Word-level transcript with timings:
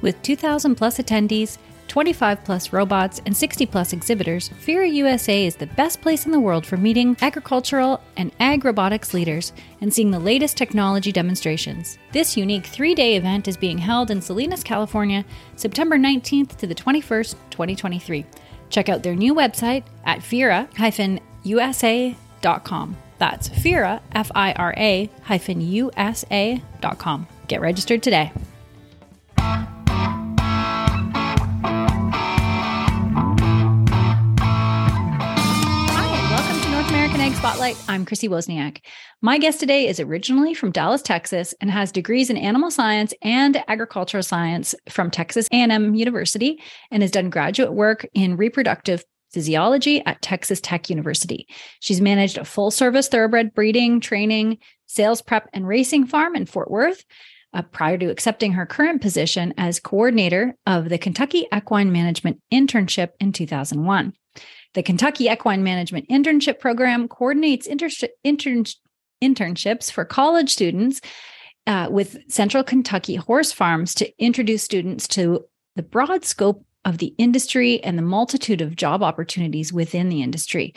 With 0.00 0.20
2,000 0.22 0.74
plus 0.74 0.98
attendees, 0.98 1.58
25 1.88 2.44
plus 2.44 2.72
robots, 2.72 3.20
and 3.26 3.36
60 3.36 3.66
plus 3.66 3.92
exhibitors, 3.92 4.48
FIRA 4.60 4.88
USA 4.88 5.46
is 5.46 5.56
the 5.56 5.66
best 5.66 6.00
place 6.00 6.26
in 6.26 6.32
the 6.32 6.40
world 6.40 6.64
for 6.66 6.76
meeting 6.76 7.16
agricultural 7.20 8.00
and 8.16 8.30
ag 8.38 8.64
robotics 8.64 9.12
leaders 9.14 9.52
and 9.80 9.92
seeing 9.92 10.10
the 10.10 10.18
latest 10.18 10.56
technology 10.56 11.10
demonstrations. 11.10 11.98
This 12.12 12.36
unique 12.36 12.66
three 12.66 12.94
day 12.94 13.16
event 13.16 13.48
is 13.48 13.56
being 13.56 13.78
held 13.78 14.10
in 14.10 14.20
Salinas, 14.20 14.62
California, 14.62 15.24
September 15.56 15.96
19th 15.96 16.56
to 16.56 16.66
the 16.66 16.74
21st, 16.74 17.34
2023. 17.50 18.26
Check 18.70 18.88
out 18.88 19.02
their 19.02 19.16
new 19.16 19.34
website 19.34 19.84
at 20.04 20.20
fira-usa.com. 20.20 21.16
That's 23.18 23.48
FIRA, 23.48 24.00
F 24.12 24.30
I 24.34 24.52
R 24.52 24.74
A 24.76 25.10
hyphen 25.22 25.60
USA.com. 25.60 27.26
Get 27.48 27.60
registered 27.60 28.02
today. 28.02 28.30
Spotlight. 37.58 37.84
I'm 37.88 38.06
Chrissy 38.06 38.28
Wozniak. 38.28 38.82
My 39.20 39.36
guest 39.36 39.58
today 39.58 39.88
is 39.88 39.98
originally 39.98 40.54
from 40.54 40.70
Dallas, 40.70 41.02
Texas, 41.02 41.56
and 41.60 41.68
has 41.68 41.90
degrees 41.90 42.30
in 42.30 42.36
animal 42.36 42.70
science 42.70 43.12
and 43.20 43.64
agricultural 43.66 44.22
science 44.22 44.76
from 44.88 45.10
Texas 45.10 45.48
A&M 45.50 45.92
University, 45.96 46.62
and 46.92 47.02
has 47.02 47.10
done 47.10 47.30
graduate 47.30 47.72
work 47.72 48.06
in 48.14 48.36
reproductive 48.36 49.04
physiology 49.32 50.06
at 50.06 50.22
Texas 50.22 50.60
Tech 50.60 50.88
University. 50.88 51.48
She's 51.80 52.00
managed 52.00 52.38
a 52.38 52.44
full-service 52.44 53.08
thoroughbred 53.08 53.52
breeding, 53.54 53.98
training, 53.98 54.58
sales 54.86 55.20
prep, 55.20 55.48
and 55.52 55.66
racing 55.66 56.06
farm 56.06 56.36
in 56.36 56.46
Fort 56.46 56.70
Worth. 56.70 57.04
Uh, 57.54 57.62
prior 57.62 57.96
to 57.96 58.10
accepting 58.10 58.52
her 58.52 58.66
current 58.66 59.00
position 59.00 59.54
as 59.56 59.80
coordinator 59.80 60.54
of 60.66 60.90
the 60.90 60.98
Kentucky 60.98 61.46
Equine 61.52 61.90
Management 61.90 62.40
Internship 62.52 63.12
in 63.20 63.32
2001. 63.32 64.12
The 64.78 64.84
Kentucky 64.84 65.24
Equine 65.24 65.64
Management 65.64 66.08
Internship 66.08 66.60
Program 66.60 67.08
coordinates 67.08 67.66
inter- 67.66 67.88
intern- 68.22 68.62
internships 69.20 69.90
for 69.90 70.04
college 70.04 70.52
students 70.52 71.00
uh, 71.66 71.88
with 71.90 72.16
Central 72.30 72.62
Kentucky 72.62 73.16
horse 73.16 73.50
farms 73.50 73.92
to 73.96 74.08
introduce 74.22 74.62
students 74.62 75.08
to 75.08 75.44
the 75.74 75.82
broad 75.82 76.24
scope 76.24 76.64
of 76.84 76.98
the 76.98 77.12
industry 77.18 77.82
and 77.82 77.98
the 77.98 78.02
multitude 78.02 78.60
of 78.60 78.76
job 78.76 79.02
opportunities 79.02 79.72
within 79.72 80.10
the 80.10 80.22
industry. 80.22 80.74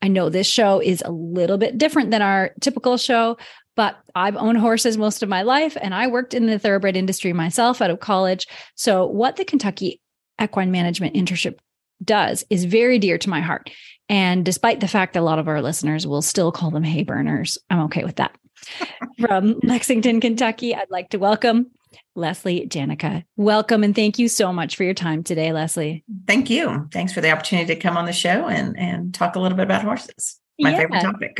I 0.00 0.06
know 0.06 0.28
this 0.28 0.46
show 0.46 0.80
is 0.80 1.02
a 1.04 1.10
little 1.10 1.58
bit 1.58 1.76
different 1.76 2.12
than 2.12 2.22
our 2.22 2.52
typical 2.60 2.98
show, 2.98 3.36
but 3.74 3.98
I've 4.14 4.36
owned 4.36 4.58
horses 4.58 4.96
most 4.96 5.24
of 5.24 5.28
my 5.28 5.42
life 5.42 5.76
and 5.82 5.92
I 5.92 6.06
worked 6.06 6.34
in 6.34 6.46
the 6.46 6.60
thoroughbred 6.60 6.96
industry 6.96 7.32
myself 7.32 7.82
out 7.82 7.90
of 7.90 7.98
college. 7.98 8.46
So, 8.76 9.06
what 9.06 9.34
the 9.34 9.44
Kentucky 9.44 10.00
Equine 10.40 10.70
Management 10.70 11.16
Internship 11.16 11.58
does 12.04 12.44
is 12.50 12.64
very 12.64 12.98
dear 12.98 13.18
to 13.18 13.30
my 13.30 13.40
heart. 13.40 13.70
And 14.08 14.44
despite 14.44 14.80
the 14.80 14.88
fact 14.88 15.14
that 15.14 15.20
a 15.20 15.22
lot 15.22 15.38
of 15.38 15.48
our 15.48 15.62
listeners 15.62 16.06
will 16.06 16.22
still 16.22 16.50
call 16.50 16.70
them 16.70 16.82
hay 16.82 17.04
burners, 17.04 17.58
I'm 17.70 17.80
okay 17.82 18.04
with 18.04 18.16
that. 18.16 18.36
From 19.20 19.58
Lexington, 19.62 20.20
Kentucky, 20.20 20.74
I'd 20.74 20.90
like 20.90 21.10
to 21.10 21.18
welcome 21.18 21.70
Leslie 22.14 22.66
Janecka. 22.66 23.24
Welcome 23.36 23.84
and 23.84 23.94
thank 23.94 24.18
you 24.18 24.28
so 24.28 24.52
much 24.52 24.76
for 24.76 24.84
your 24.84 24.94
time 24.94 25.22
today, 25.22 25.52
Leslie. 25.52 26.04
Thank 26.26 26.50
you. 26.50 26.88
Thanks 26.92 27.12
for 27.12 27.20
the 27.20 27.30
opportunity 27.30 27.74
to 27.74 27.80
come 27.80 27.96
on 27.96 28.06
the 28.06 28.12
show 28.12 28.48
and, 28.48 28.78
and 28.78 29.14
talk 29.14 29.36
a 29.36 29.40
little 29.40 29.56
bit 29.56 29.64
about 29.64 29.84
horses. 29.84 30.40
My 30.58 30.70
yeah. 30.70 30.76
favorite 30.76 31.00
topic. 31.00 31.38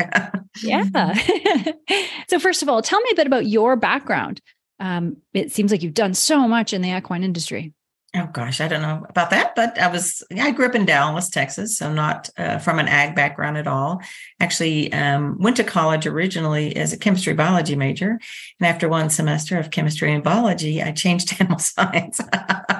yeah. 0.62 1.72
so, 2.28 2.39
first 2.39 2.62
of 2.62 2.69
all, 2.69 2.80
tell 2.80 3.00
me 3.00 3.11
a 3.12 3.17
bit 3.17 3.27
about 3.27 3.47
your 3.47 3.77
background. 3.77 4.41
Um, 4.78 5.19
it 5.34 5.52
seems 5.52 5.70
like 5.70 5.83
you've 5.83 5.92
done 5.92 6.14
so 6.14 6.48
much 6.48 6.72
in 6.72 6.80
the 6.80 6.97
equine 6.97 7.22
industry. 7.22 7.74
Oh 8.16 8.27
gosh, 8.33 8.61
I 8.61 8.66
don't 8.66 8.83
know 8.83 9.06
about 9.08 9.30
that, 9.30 9.55
but 9.55 9.78
I 9.78 9.86
was 9.86 10.25
I 10.36 10.50
grew 10.50 10.66
up 10.66 10.75
in 10.75 10.84
Dallas, 10.84 11.30
Texas, 11.30 11.78
so 11.78 11.92
not 11.92 12.28
uh, 12.36 12.58
from 12.58 12.80
an 12.80 12.89
ag 12.89 13.14
background 13.14 13.57
at 13.57 13.68
all. 13.68 14.02
Actually, 14.40 14.92
um, 14.92 15.36
went 15.39 15.57
to 15.58 15.64
college 15.64 16.08
originally 16.08 16.74
as 16.74 16.92
a 16.92 16.98
chemistry 16.98 17.34
biology 17.34 17.77
major, 17.77 18.18
and 18.58 18.67
after 18.67 18.89
one 18.89 19.11
semester 19.11 19.61
of 19.61 19.70
chemistry 19.70 20.12
and 20.12 20.24
biology, 20.24 20.83
I 20.83 20.90
changed 20.90 21.29
to 21.29 21.36
animal 21.40 21.61
science. 21.61 22.20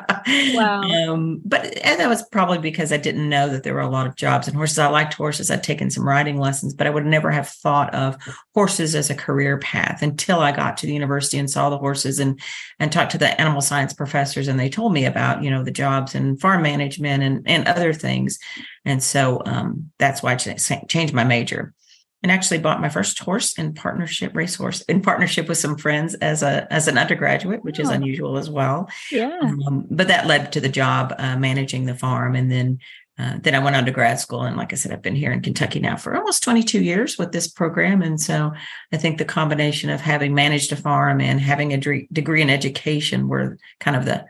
wow! 0.54 0.82
Um, 1.10 1.41
but 1.44 1.75
that 1.82 2.09
was 2.09 2.22
probably 2.28 2.59
because 2.59 2.93
I 2.93 2.97
didn't 2.97 3.28
know 3.28 3.48
that 3.48 3.62
there 3.62 3.75
were 3.75 3.81
a 3.81 3.88
lot 3.88 4.06
of 4.06 4.16
jobs 4.16 4.48
in 4.48 4.54
horses. 4.54 4.78
I 4.78 4.88
liked 4.88 5.15
horses. 5.15 5.50
I'd 5.50 5.62
taken 5.62 5.91
some 5.91 6.06
riding 6.06 6.38
lessons, 6.38 6.75
but 6.75 6.87
I 6.87 6.91
would 6.91 7.06
never 7.06 7.31
have 7.31 7.48
thought 7.48 7.94
of 7.94 8.16
horses 8.54 8.94
as 8.94 9.10
a 9.10 9.15
career 9.15 9.59
path 9.59 10.03
until 10.03 10.41
I 10.41 10.53
got 10.53 10.76
to 10.78 10.87
the 10.87 10.93
university 10.93 11.38
and 11.38 11.50
saw 11.50 11.71
the 11.71 11.78
horses 11.78 12.19
and 12.19 12.41
and 12.78 12.93
talked 12.93 13.12
to 13.12 13.19
the 13.19 13.41
animal 13.41 13.60
science 13.60 13.93
professors, 13.93 14.48
and 14.48 14.59
they 14.59 14.69
told 14.69 14.93
me 14.93 15.04
about 15.04 15.43
you 15.43 15.50
know 15.50 15.62
the 15.62 15.71
jobs 15.71 16.15
and 16.15 16.41
farm 16.41 16.62
management 16.62 17.22
and 17.22 17.42
and 17.47 17.66
other 17.66 17.92
things 17.92 18.38
and 18.84 19.03
so 19.03 19.42
um, 19.44 19.91
that's 19.98 20.22
why 20.22 20.32
i 20.32 20.37
changed 20.37 21.15
my 21.15 21.25
major 21.25 21.75
and 22.22 22.31
actually 22.31 22.58
bought 22.58 22.81
my 22.81 22.88
first 22.88 23.19
horse 23.19 23.54
in 23.58 23.72
partnership 23.72 24.34
racehorse 24.34 24.82
in 24.82 25.00
partnership 25.00 25.48
with 25.48 25.58
some 25.58 25.76
friends 25.76 26.14
as 26.16 26.42
a 26.42 26.70
as 26.72 26.88
an 26.88 26.98
undergraduate 26.98 27.64
which 27.64 27.78
oh. 27.81 27.82
is 27.82 27.88
unusual 27.88 28.36
as 28.36 28.50
well 28.50 28.88
yeah 29.10 29.38
um, 29.42 29.86
but 29.91 30.08
that 30.08 30.26
led 30.26 30.53
to 30.53 30.60
the 30.60 30.69
job 30.69 31.14
uh, 31.19 31.36
managing 31.36 31.86
the 31.86 31.94
farm 31.94 32.34
and 32.34 32.50
then 32.50 32.78
uh, 33.20 33.38
then 33.42 33.54
I 33.54 33.59
went 33.59 33.76
on 33.76 33.84
to 33.84 33.91
grad 33.91 34.19
school. 34.19 34.42
And 34.42 34.56
like 34.56 34.72
I 34.72 34.76
said, 34.76 34.92
I've 34.92 35.03
been 35.03 35.14
here 35.14 35.30
in 35.30 35.42
Kentucky 35.42 35.78
now 35.78 35.97
for 35.97 36.16
almost 36.16 36.42
22 36.42 36.82
years 36.82 37.19
with 37.19 37.32
this 37.32 37.48
program. 37.48 38.00
And 38.00 38.19
so 38.19 38.53
I 38.94 38.97
think 38.97 39.19
the 39.19 39.26
combination 39.26 39.91
of 39.91 40.00
having 40.00 40.32
managed 40.32 40.72
a 40.72 40.76
farm 40.76 41.20
and 41.20 41.38
having 41.38 41.75
a 41.75 42.06
degree 42.10 42.41
in 42.41 42.48
education 42.48 43.28
were 43.28 43.59
kind 43.78 43.94
of 43.94 44.06
the 44.06 44.25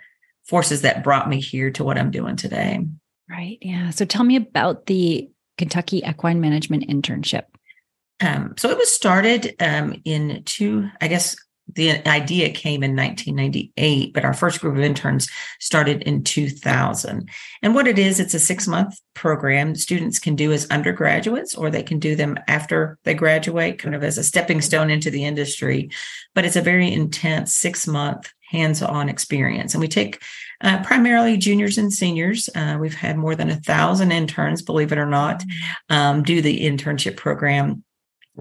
forces 0.44 0.82
that 0.82 1.04
brought 1.04 1.28
me 1.28 1.40
here 1.40 1.70
to 1.70 1.84
what 1.84 1.98
I'm 1.98 2.10
doing 2.10 2.34
today. 2.34 2.84
Right. 3.28 3.58
Yeah. 3.62 3.90
So 3.90 4.04
tell 4.04 4.24
me 4.24 4.34
about 4.34 4.86
the 4.86 5.30
Kentucky 5.56 6.02
Equine 6.04 6.40
Management 6.40 6.88
Internship. 6.88 7.44
Um, 8.20 8.54
so 8.58 8.70
it 8.70 8.78
was 8.78 8.90
started 8.90 9.54
um, 9.60 10.00
in 10.04 10.42
two, 10.44 10.88
I 11.00 11.08
guess 11.08 11.36
the 11.74 12.06
idea 12.08 12.50
came 12.50 12.82
in 12.82 12.96
1998, 12.96 14.12
but 14.12 14.24
our 14.24 14.34
first 14.34 14.60
group 14.60 14.76
of 14.76 14.82
interns 14.82 15.28
started 15.60 16.02
in 16.02 16.24
2000. 16.24 17.28
And 17.62 17.74
what 17.74 17.86
it 17.86 17.98
is, 17.98 18.18
it's 18.18 18.34
a 18.34 18.40
six 18.40 18.66
month 18.66 18.98
program 19.14 19.74
students 19.74 20.18
can 20.18 20.34
do 20.34 20.52
as 20.52 20.66
undergraduates 20.70 21.54
or 21.54 21.70
they 21.70 21.82
can 21.82 21.98
do 21.98 22.16
them 22.16 22.38
after 22.48 22.98
they 23.04 23.14
graduate, 23.14 23.78
kind 23.78 23.94
of 23.94 24.02
as 24.02 24.18
a 24.18 24.24
stepping 24.24 24.60
stone 24.60 24.90
into 24.90 25.10
the 25.10 25.24
industry. 25.24 25.90
But 26.34 26.44
it's 26.44 26.56
a 26.56 26.62
very 26.62 26.92
intense 26.92 27.54
six 27.54 27.86
month 27.86 28.30
hands-on 28.50 29.08
experience. 29.08 29.74
And 29.74 29.80
we 29.80 29.88
take 29.88 30.20
uh, 30.62 30.82
primarily 30.82 31.36
juniors 31.36 31.78
and 31.78 31.92
seniors. 31.92 32.48
Uh, 32.54 32.78
we've 32.80 32.94
had 32.94 33.16
more 33.16 33.36
than 33.36 33.48
a 33.48 33.56
thousand 33.56 34.10
interns, 34.10 34.60
believe 34.60 34.92
it 34.92 34.98
or 34.98 35.06
not, 35.06 35.40
mm-hmm. 35.40 35.94
um, 35.94 36.22
do 36.22 36.42
the 36.42 36.60
internship 36.60 37.16
program. 37.16 37.84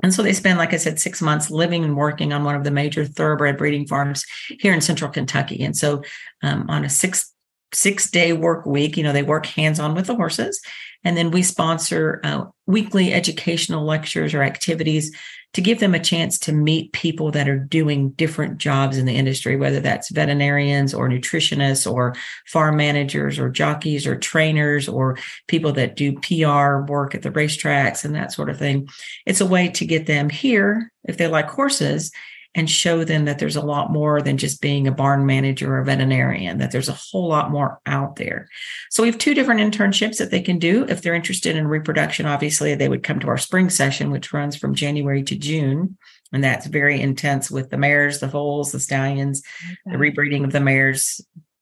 And 0.03 0.13
so 0.13 0.23
they 0.23 0.33
spend, 0.33 0.57
like 0.57 0.73
I 0.73 0.77
said, 0.77 0.99
six 0.99 1.21
months 1.21 1.49
living 1.49 1.83
and 1.83 1.97
working 1.97 2.33
on 2.33 2.43
one 2.43 2.55
of 2.55 2.63
the 2.63 2.71
major 2.71 3.05
thoroughbred 3.05 3.57
breeding 3.57 3.87
farms 3.87 4.25
here 4.59 4.73
in 4.73 4.81
central 4.81 5.11
Kentucky. 5.11 5.63
And 5.63 5.75
so 5.75 6.03
um, 6.43 6.65
on 6.69 6.85
a 6.85 6.89
six 6.89 7.33
six 7.74 8.09
day 8.09 8.34
work 8.34 8.66
week, 8.66 8.97
you 8.97 9.03
know, 9.03 9.13
they 9.13 9.24
work 9.24 9.46
hands 9.46 9.80
on 9.80 9.96
with 9.96 10.07
the 10.07 10.16
horses. 10.16 10.59
And 11.03 11.16
then 11.16 11.31
we 11.31 11.44
sponsor 11.44 12.19
uh, 12.24 12.46
weekly 12.68 13.13
educational 13.13 13.85
lectures 13.85 14.34
or 14.34 14.44
activities 14.44 15.16
to 15.53 15.62
give 15.62 15.80
them 15.80 15.96
a 15.96 16.00
chance 16.00 16.38
to 16.38 16.52
meet 16.52 16.94
people 16.94 17.31
that 17.31 17.50
are 17.50 17.57
doing 17.57 18.12
different 18.12 18.59
jobs 18.59 18.97
in 18.97 19.06
the 19.06 19.16
industry, 19.16 19.56
whether 19.56 19.80
that's 19.80 20.12
veterinarians 20.12 20.94
or 20.94 21.09
nutritionists 21.09 21.91
or 21.91 22.16
farm 22.46 22.78
managers 22.78 23.40
or 23.40 23.50
jockeys 23.50 24.06
or 24.06 24.16
trainers 24.16 24.88
or 24.88 25.18
people 25.47 25.72
that 25.72 25.96
do 25.96 26.13
PR 26.19 26.86
work 26.91 27.16
at 27.16 27.24
the 27.24 27.31
racetracks 27.31 28.06
and 28.06 28.13
that 28.13 28.31
sort 28.31 28.50
of 28.50 28.59
thing. 28.59 28.88
It's 29.25 29.41
a 29.41 29.46
way 29.46 29.69
to 29.69 29.86
get 29.86 30.06
them 30.06 30.30
here 30.30 30.91
if 31.06 31.18
they 31.18 31.28
like 31.28 31.50
horses 31.50 32.12
and 32.55 32.69
show 32.69 33.03
them 33.03 33.25
that 33.25 33.37
there's 33.37 33.55
a 33.55 33.65
lot 33.65 33.91
more 33.91 34.21
than 34.21 34.37
just 34.37 34.61
being 34.61 34.87
a 34.87 34.91
barn 34.91 35.25
manager 35.25 35.75
or 35.75 35.79
a 35.79 35.85
veterinarian, 35.85 36.57
that 36.57 36.71
there's 36.71 36.89
a 36.89 36.94
whole 36.94 37.27
lot 37.27 37.51
more 37.51 37.79
out 37.85 38.15
there. 38.15 38.47
So 38.89 39.03
we 39.03 39.09
have 39.09 39.19
two 39.19 39.35
different 39.35 39.62
internships 39.62 40.18
that 40.18 40.31
they 40.31 40.41
can 40.41 40.57
do. 40.57 40.83
If 40.89 41.01
they're 41.01 41.13
interested 41.13 41.56
in 41.56 41.68
reproduction, 41.68 42.25
obviously 42.25 42.74
they 42.74 42.89
would 42.89 43.03
come 43.03 43.19
to 43.19 43.27
our 43.27 43.38
spring 43.38 43.69
session, 43.69 44.09
which 44.09 44.33
runs 44.33 44.56
from 44.56 44.74
January 44.74 45.21
to 45.24 45.35
June. 45.35 45.97
And 46.33 46.44
that's 46.44 46.65
very 46.65 47.00
intense 47.00 47.51
with 47.51 47.69
the 47.69 47.77
mares, 47.77 48.19
the 48.19 48.29
foals, 48.29 48.71
the 48.71 48.79
stallions, 48.79 49.44
okay. 49.63 49.97
the 49.97 49.97
rebreeding 49.97 50.44
of 50.44 50.51
the 50.51 50.59
mares, 50.59 51.21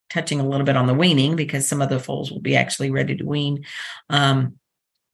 touching 0.09 0.39
a 0.39 0.47
little 0.47 0.65
bit 0.65 0.77
on 0.77 0.87
the 0.87 0.93
weaning 0.93 1.35
because 1.35 1.67
some 1.67 1.81
of 1.81 1.89
the 1.89 1.99
foals 1.99 2.31
will 2.31 2.41
be 2.41 2.55
actually 2.55 2.91
ready 2.91 3.15
to 3.17 3.25
wean. 3.25 3.65
Um, 4.09 4.57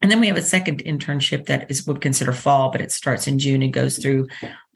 and 0.03 0.11
then 0.11 0.19
we 0.19 0.27
have 0.27 0.35
a 0.35 0.41
second 0.41 0.83
internship 0.83 1.45
that 1.45 1.71
is 1.71 1.88
would 1.88 2.01
consider 2.01 2.33
fall, 2.33 2.69
but 2.71 2.81
it 2.81 2.91
starts 2.91 3.25
in 3.25 3.39
June 3.39 3.63
and 3.63 3.71
goes 3.71 3.97
through 3.97 4.27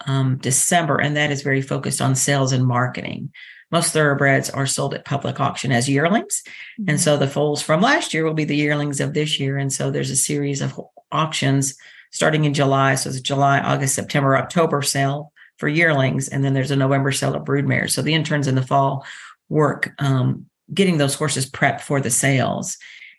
um, 0.07 0.37
December, 0.37 0.99
and 0.99 1.17
that 1.17 1.31
is 1.31 1.41
very 1.41 1.61
focused 1.61 1.99
on 1.99 2.15
sales 2.15 2.53
and 2.53 2.65
marketing. 2.65 3.33
Most 3.69 3.91
thoroughbreds 3.91 4.49
are 4.49 4.65
sold 4.65 4.93
at 4.93 5.03
public 5.03 5.41
auction 5.41 5.73
as 5.73 5.89
yearlings, 5.89 6.43
mm-hmm. 6.79 6.91
and 6.91 7.01
so 7.01 7.17
the 7.17 7.27
foals 7.27 7.61
from 7.61 7.81
last 7.81 8.13
year 8.13 8.23
will 8.23 8.33
be 8.33 8.45
the 8.45 8.55
yearlings 8.55 9.01
of 9.01 9.13
this 9.13 9.37
year. 9.37 9.57
And 9.57 9.71
so 9.71 9.91
there's 9.91 10.11
a 10.11 10.15
series 10.15 10.61
of 10.61 10.79
auctions 11.11 11.77
starting 12.11 12.45
in 12.45 12.53
July. 12.53 12.95
So 12.95 13.09
it's 13.09 13.19
a 13.19 13.21
July, 13.21 13.59
August, 13.59 13.95
September, 13.95 14.37
October 14.37 14.81
sale 14.81 15.33
for 15.57 15.67
yearlings, 15.67 16.29
and 16.29 16.41
then 16.41 16.53
there's 16.53 16.71
a 16.71 16.77
November 16.77 17.11
sale 17.11 17.35
of 17.35 17.43
broodmares. 17.43 17.89
So 17.89 18.01
the 18.01 18.13
interns 18.13 18.47
in 18.47 18.55
the 18.55 18.65
fall 18.65 19.05
work 19.49 19.91
um, 19.99 20.45
getting 20.73 20.97
those 20.97 21.15
horses 21.15 21.49
prepped 21.49 21.81
for 21.81 21.99
the 21.99 22.11
sales 22.11 22.77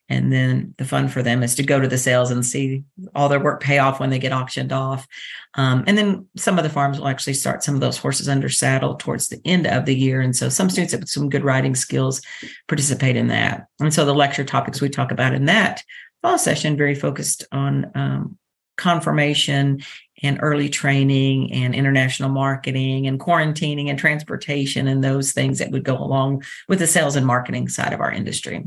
and 0.08 0.32
then 0.32 0.74
the 0.78 0.84
fun 0.84 1.08
for 1.08 1.22
them 1.22 1.42
is 1.42 1.54
to 1.56 1.62
go 1.62 1.78
to 1.78 1.88
the 1.88 1.98
sales 1.98 2.30
and 2.30 2.44
see 2.44 2.84
all 3.14 3.28
their 3.28 3.40
work 3.40 3.62
pay 3.62 3.78
off 3.78 4.00
when 4.00 4.08
they 4.08 4.18
get 4.18 4.32
auctioned 4.32 4.72
off. 4.72 5.06
Um, 5.54 5.84
and 5.86 5.98
then 5.98 6.26
some 6.36 6.56
of 6.56 6.64
the 6.64 6.70
farms 6.70 6.98
will 6.98 7.08
actually 7.08 7.34
start 7.34 7.62
some 7.62 7.74
of 7.74 7.80
those 7.82 7.98
horses 7.98 8.28
under 8.28 8.48
saddle 8.48 8.94
towards 8.94 9.28
the 9.28 9.40
end 9.44 9.66
of 9.66 9.84
the 9.84 9.94
year. 9.94 10.20
And 10.20 10.34
so 10.34 10.48
some 10.48 10.70
students 10.70 10.94
with 10.94 11.08
some 11.08 11.28
good 11.28 11.44
riding 11.44 11.74
skills 11.74 12.22
participate 12.68 13.16
in 13.16 13.28
that. 13.28 13.66
And 13.80 13.92
so 13.92 14.04
the 14.04 14.14
lecture 14.14 14.44
topics 14.44 14.80
we 14.80 14.88
talk 14.88 15.10
about 15.10 15.34
in 15.34 15.44
that 15.44 15.82
fall 16.22 16.38
session 16.38 16.76
very 16.76 16.94
focused 16.94 17.46
on 17.52 17.90
um, 17.94 18.38
conformation 18.78 19.82
and 20.22 20.38
early 20.40 20.68
training 20.68 21.52
and 21.52 21.74
international 21.74 22.30
marketing 22.30 23.06
and 23.06 23.20
quarantining 23.20 23.88
and 23.88 23.98
transportation 23.98 24.88
and 24.88 25.04
those 25.04 25.32
things 25.32 25.58
that 25.58 25.70
would 25.70 25.84
go 25.84 25.98
along 25.98 26.42
with 26.68 26.78
the 26.78 26.86
sales 26.86 27.14
and 27.14 27.26
marketing 27.26 27.68
side 27.68 27.92
of 27.92 28.00
our 28.00 28.10
industry 28.10 28.64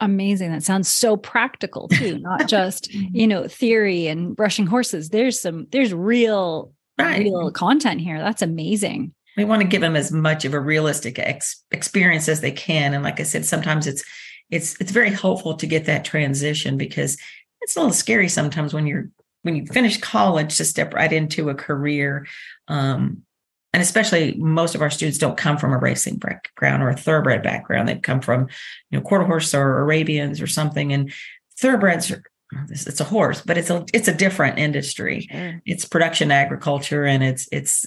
amazing 0.00 0.52
that 0.52 0.62
sounds 0.62 0.88
so 0.88 1.16
practical 1.16 1.88
too 1.88 2.18
not 2.20 2.48
just 2.48 2.90
mm-hmm. 2.90 3.16
you 3.16 3.26
know 3.26 3.48
theory 3.48 4.06
and 4.06 4.36
brushing 4.36 4.66
horses 4.66 5.08
there's 5.08 5.40
some 5.40 5.66
there's 5.70 5.92
real 5.92 6.72
right. 6.98 7.20
real 7.20 7.50
content 7.50 8.00
here 8.00 8.18
that's 8.18 8.42
amazing 8.42 9.12
we 9.36 9.44
want 9.44 9.62
to 9.62 9.68
give 9.68 9.80
them 9.80 9.96
as 9.96 10.10
much 10.10 10.44
of 10.44 10.54
a 10.54 10.60
realistic 10.60 11.18
ex- 11.18 11.64
experience 11.70 12.28
as 12.28 12.40
they 12.40 12.52
can 12.52 12.94
and 12.94 13.02
like 13.02 13.18
i 13.20 13.24
said 13.24 13.44
sometimes 13.44 13.86
it's 13.86 14.04
it's 14.50 14.80
it's 14.80 14.92
very 14.92 15.10
helpful 15.10 15.54
to 15.54 15.66
get 15.66 15.86
that 15.86 16.04
transition 16.04 16.76
because 16.76 17.18
it's 17.60 17.76
a 17.76 17.80
little 17.80 17.92
scary 17.92 18.28
sometimes 18.28 18.72
when 18.72 18.86
you're 18.86 19.10
when 19.42 19.56
you 19.56 19.66
finish 19.66 19.98
college 19.98 20.56
to 20.56 20.64
step 20.64 20.94
right 20.94 21.12
into 21.12 21.48
a 21.48 21.54
career 21.54 22.26
um, 22.68 23.22
and 23.78 23.82
especially 23.84 24.34
most 24.38 24.74
of 24.74 24.82
our 24.82 24.90
students 24.90 25.18
don't 25.18 25.36
come 25.36 25.56
from 25.56 25.72
a 25.72 25.78
racing 25.78 26.16
background 26.16 26.82
or 26.82 26.88
a 26.88 26.96
thoroughbred 26.96 27.44
background. 27.44 27.88
They 27.88 27.94
come 27.94 28.20
from, 28.20 28.48
you 28.90 28.98
know, 28.98 29.00
quarter 29.00 29.24
horse 29.24 29.54
or 29.54 29.78
Arabians 29.78 30.42
or 30.42 30.48
something. 30.48 30.92
And 30.92 31.12
thoroughbreds 31.60 32.10
are, 32.10 32.24
it's 32.70 32.98
a 32.98 33.04
horse, 33.04 33.40
but 33.40 33.56
it's 33.56 33.70
a 33.70 33.86
it's 33.94 34.08
a 34.08 34.14
different 34.14 34.58
industry. 34.58 35.28
Sure. 35.30 35.62
It's 35.64 35.84
production 35.84 36.32
agriculture, 36.32 37.04
and 37.04 37.22
it's 37.22 37.48
it's 37.52 37.86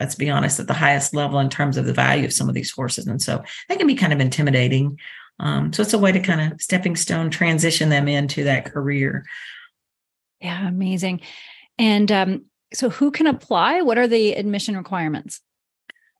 let's 0.00 0.14
be 0.14 0.30
honest 0.30 0.58
at 0.58 0.66
the 0.66 0.72
highest 0.72 1.14
level 1.14 1.40
in 1.40 1.50
terms 1.50 1.76
of 1.76 1.84
the 1.84 1.92
value 1.92 2.24
of 2.24 2.32
some 2.32 2.48
of 2.48 2.54
these 2.54 2.70
horses, 2.70 3.06
and 3.06 3.20
so 3.20 3.42
they 3.68 3.76
can 3.76 3.86
be 3.86 3.94
kind 3.94 4.14
of 4.14 4.20
intimidating. 4.20 4.98
Um, 5.40 5.74
so 5.74 5.82
it's 5.82 5.92
a 5.92 5.98
way 5.98 6.12
to 6.12 6.20
kind 6.20 6.52
of 6.52 6.62
stepping 6.62 6.96
stone 6.96 7.28
transition 7.28 7.90
them 7.90 8.08
into 8.08 8.44
that 8.44 8.64
career. 8.64 9.26
Yeah, 10.40 10.66
amazing. 10.66 11.20
And 11.78 12.10
um, 12.10 12.44
so 12.74 12.90
who 12.90 13.10
can 13.10 13.26
apply? 13.26 13.82
What 13.82 13.98
are 13.98 14.08
the 14.08 14.32
admission 14.32 14.76
requirements? 14.76 15.40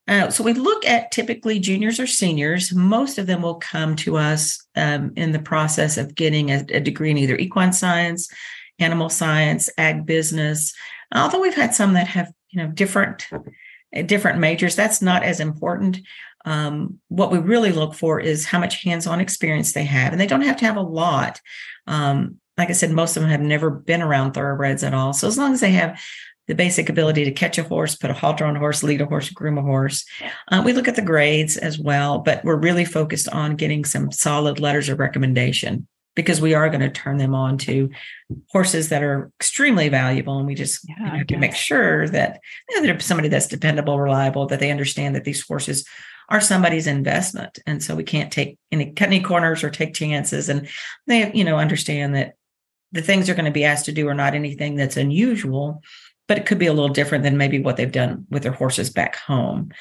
Uh, 0.07 0.29
so 0.29 0.43
we 0.43 0.53
look 0.53 0.85
at 0.85 1.11
typically 1.11 1.59
juniors 1.59 1.99
or 1.99 2.07
seniors. 2.07 2.73
Most 2.73 3.17
of 3.17 3.25
them 3.25 3.41
will 3.41 3.55
come 3.55 3.95
to 3.97 4.17
us 4.17 4.65
um, 4.75 5.13
in 5.15 5.31
the 5.31 5.39
process 5.39 5.97
of 5.97 6.13
getting 6.13 6.51
a, 6.51 6.65
a, 6.69 6.79
degree 6.81 7.09
in 7.09 7.17
either 7.17 7.37
equine 7.37 7.71
science, 7.71 8.29
animal 8.79 9.07
science, 9.07 9.69
ag 9.77 10.05
business. 10.05 10.73
Although 11.15 11.39
we've 11.39 11.55
had 11.55 11.73
some 11.73 11.93
that 11.93 12.07
have 12.07 12.31
you 12.49 12.61
know 12.61 12.67
different 12.69 13.27
different 14.05 14.39
majors, 14.39 14.75
that's 14.75 15.01
not 15.01 15.23
as 15.23 15.39
important. 15.39 15.99
Um, 16.45 16.99
what 17.07 17.31
we 17.31 17.37
really 17.37 17.71
look 17.71 17.93
for 17.93 18.19
is 18.19 18.45
how 18.45 18.59
much 18.59 18.83
hands-on 18.83 19.21
experience 19.21 19.71
they 19.71 19.85
have, 19.85 20.11
and 20.11 20.19
they 20.19 20.27
don't 20.27 20.41
have 20.41 20.57
to 20.57 20.65
have 20.65 20.75
a 20.75 20.81
lot. 20.81 21.39
Um, 21.87 22.39
like 22.57 22.69
I 22.69 22.73
said, 22.73 22.91
most 22.91 23.15
of 23.15 23.21
them 23.21 23.31
have 23.31 23.41
never 23.41 23.69
been 23.69 24.01
around 24.01 24.33
thoroughbreds 24.33 24.83
at 24.83 24.93
all. 24.93 25.13
So 25.13 25.27
as 25.27 25.37
long 25.37 25.53
as 25.53 25.61
they 25.61 25.71
have 25.71 25.99
the 26.47 26.55
basic 26.55 26.89
ability 26.89 27.23
to 27.25 27.31
catch 27.31 27.57
a 27.57 27.63
horse, 27.63 27.95
put 27.95 28.09
a 28.09 28.13
halter 28.13 28.45
on 28.45 28.55
a 28.55 28.59
horse, 28.59 28.83
lead 28.83 29.01
a 29.01 29.05
horse, 29.05 29.29
groom 29.29 29.57
a 29.57 29.61
horse. 29.61 30.05
Uh, 30.49 30.61
we 30.63 30.73
look 30.73 30.87
at 30.87 30.95
the 30.95 31.01
grades 31.01 31.55
as 31.57 31.79
well, 31.79 32.19
but 32.19 32.43
we're 32.43 32.55
really 32.55 32.85
focused 32.85 33.29
on 33.29 33.55
getting 33.55 33.85
some 33.85 34.11
solid 34.11 34.59
letters 34.59 34.89
of 34.89 34.99
recommendation 34.99 35.87
because 36.15 36.41
we 36.41 36.53
are 36.53 36.69
going 36.69 36.81
to 36.81 36.89
turn 36.89 37.17
them 37.17 37.33
on 37.33 37.57
to 37.57 37.89
horses 38.49 38.89
that 38.89 39.03
are 39.03 39.31
extremely 39.39 39.89
valuable. 39.89 40.37
And 40.37 40.45
we 40.45 40.53
just 40.53 40.87
yeah, 40.87 40.95
you 40.97 41.05
know, 41.05 41.17
have 41.17 41.27
to 41.27 41.37
make 41.37 41.55
sure 41.55 42.07
that 42.09 42.39
you 42.69 42.75
know, 42.75 42.87
they're 42.87 42.99
somebody 42.99 43.29
that's 43.29 43.47
dependable, 43.47 43.99
reliable, 43.99 44.45
that 44.47 44.59
they 44.59 44.71
understand 44.71 45.15
that 45.15 45.23
these 45.23 45.45
horses 45.45 45.87
are 46.29 46.41
somebody's 46.41 46.87
investment. 46.87 47.59
And 47.65 47.83
so 47.83 47.95
we 47.95 48.03
can't 48.03 48.31
take 48.31 48.57
any 48.71 48.91
cut 48.91 49.07
any 49.07 49.21
corners 49.21 49.63
or 49.63 49.69
take 49.69 49.93
chances. 49.93 50.49
And 50.49 50.67
they, 51.07 51.31
you 51.33 51.43
know, 51.43 51.57
understand 51.57 52.15
that 52.15 52.35
the 52.91 53.01
things 53.01 53.25
they're 53.25 53.35
going 53.35 53.45
to 53.45 53.51
be 53.51 53.65
asked 53.65 53.85
to 53.85 53.91
do 53.91 54.07
are 54.07 54.13
not 54.13 54.35
anything 54.35 54.75
that's 54.75 54.97
unusual 54.97 55.81
but 56.27 56.37
it 56.37 56.45
could 56.45 56.59
be 56.59 56.67
a 56.67 56.73
little 56.73 56.89
different 56.89 57.23
than 57.23 57.37
maybe 57.37 57.59
what 57.59 57.75
they've 57.75 57.91
done 57.91 58.25
with 58.29 58.43
their 58.43 58.51
horses 58.51 58.89
back 58.89 59.15
home. 59.17 59.71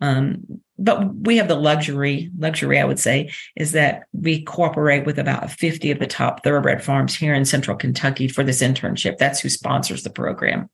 Um, 0.00 0.60
but 0.78 1.12
we 1.14 1.38
have 1.38 1.48
the 1.48 1.56
luxury, 1.56 2.30
luxury, 2.38 2.78
I 2.78 2.84
would 2.84 3.00
say, 3.00 3.32
is 3.56 3.72
that 3.72 4.04
we 4.12 4.42
cooperate 4.42 5.06
with 5.06 5.18
about 5.18 5.50
50 5.50 5.90
of 5.90 5.98
the 5.98 6.06
top 6.06 6.44
thoroughbred 6.44 6.84
farms 6.84 7.16
here 7.16 7.34
in 7.34 7.44
central 7.44 7.76
Kentucky 7.76 8.28
for 8.28 8.44
this 8.44 8.62
internship. 8.62 9.18
That's 9.18 9.40
who 9.40 9.48
sponsors 9.48 10.04
the 10.04 10.10
program. 10.10 10.70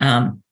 Um, 0.00 0.42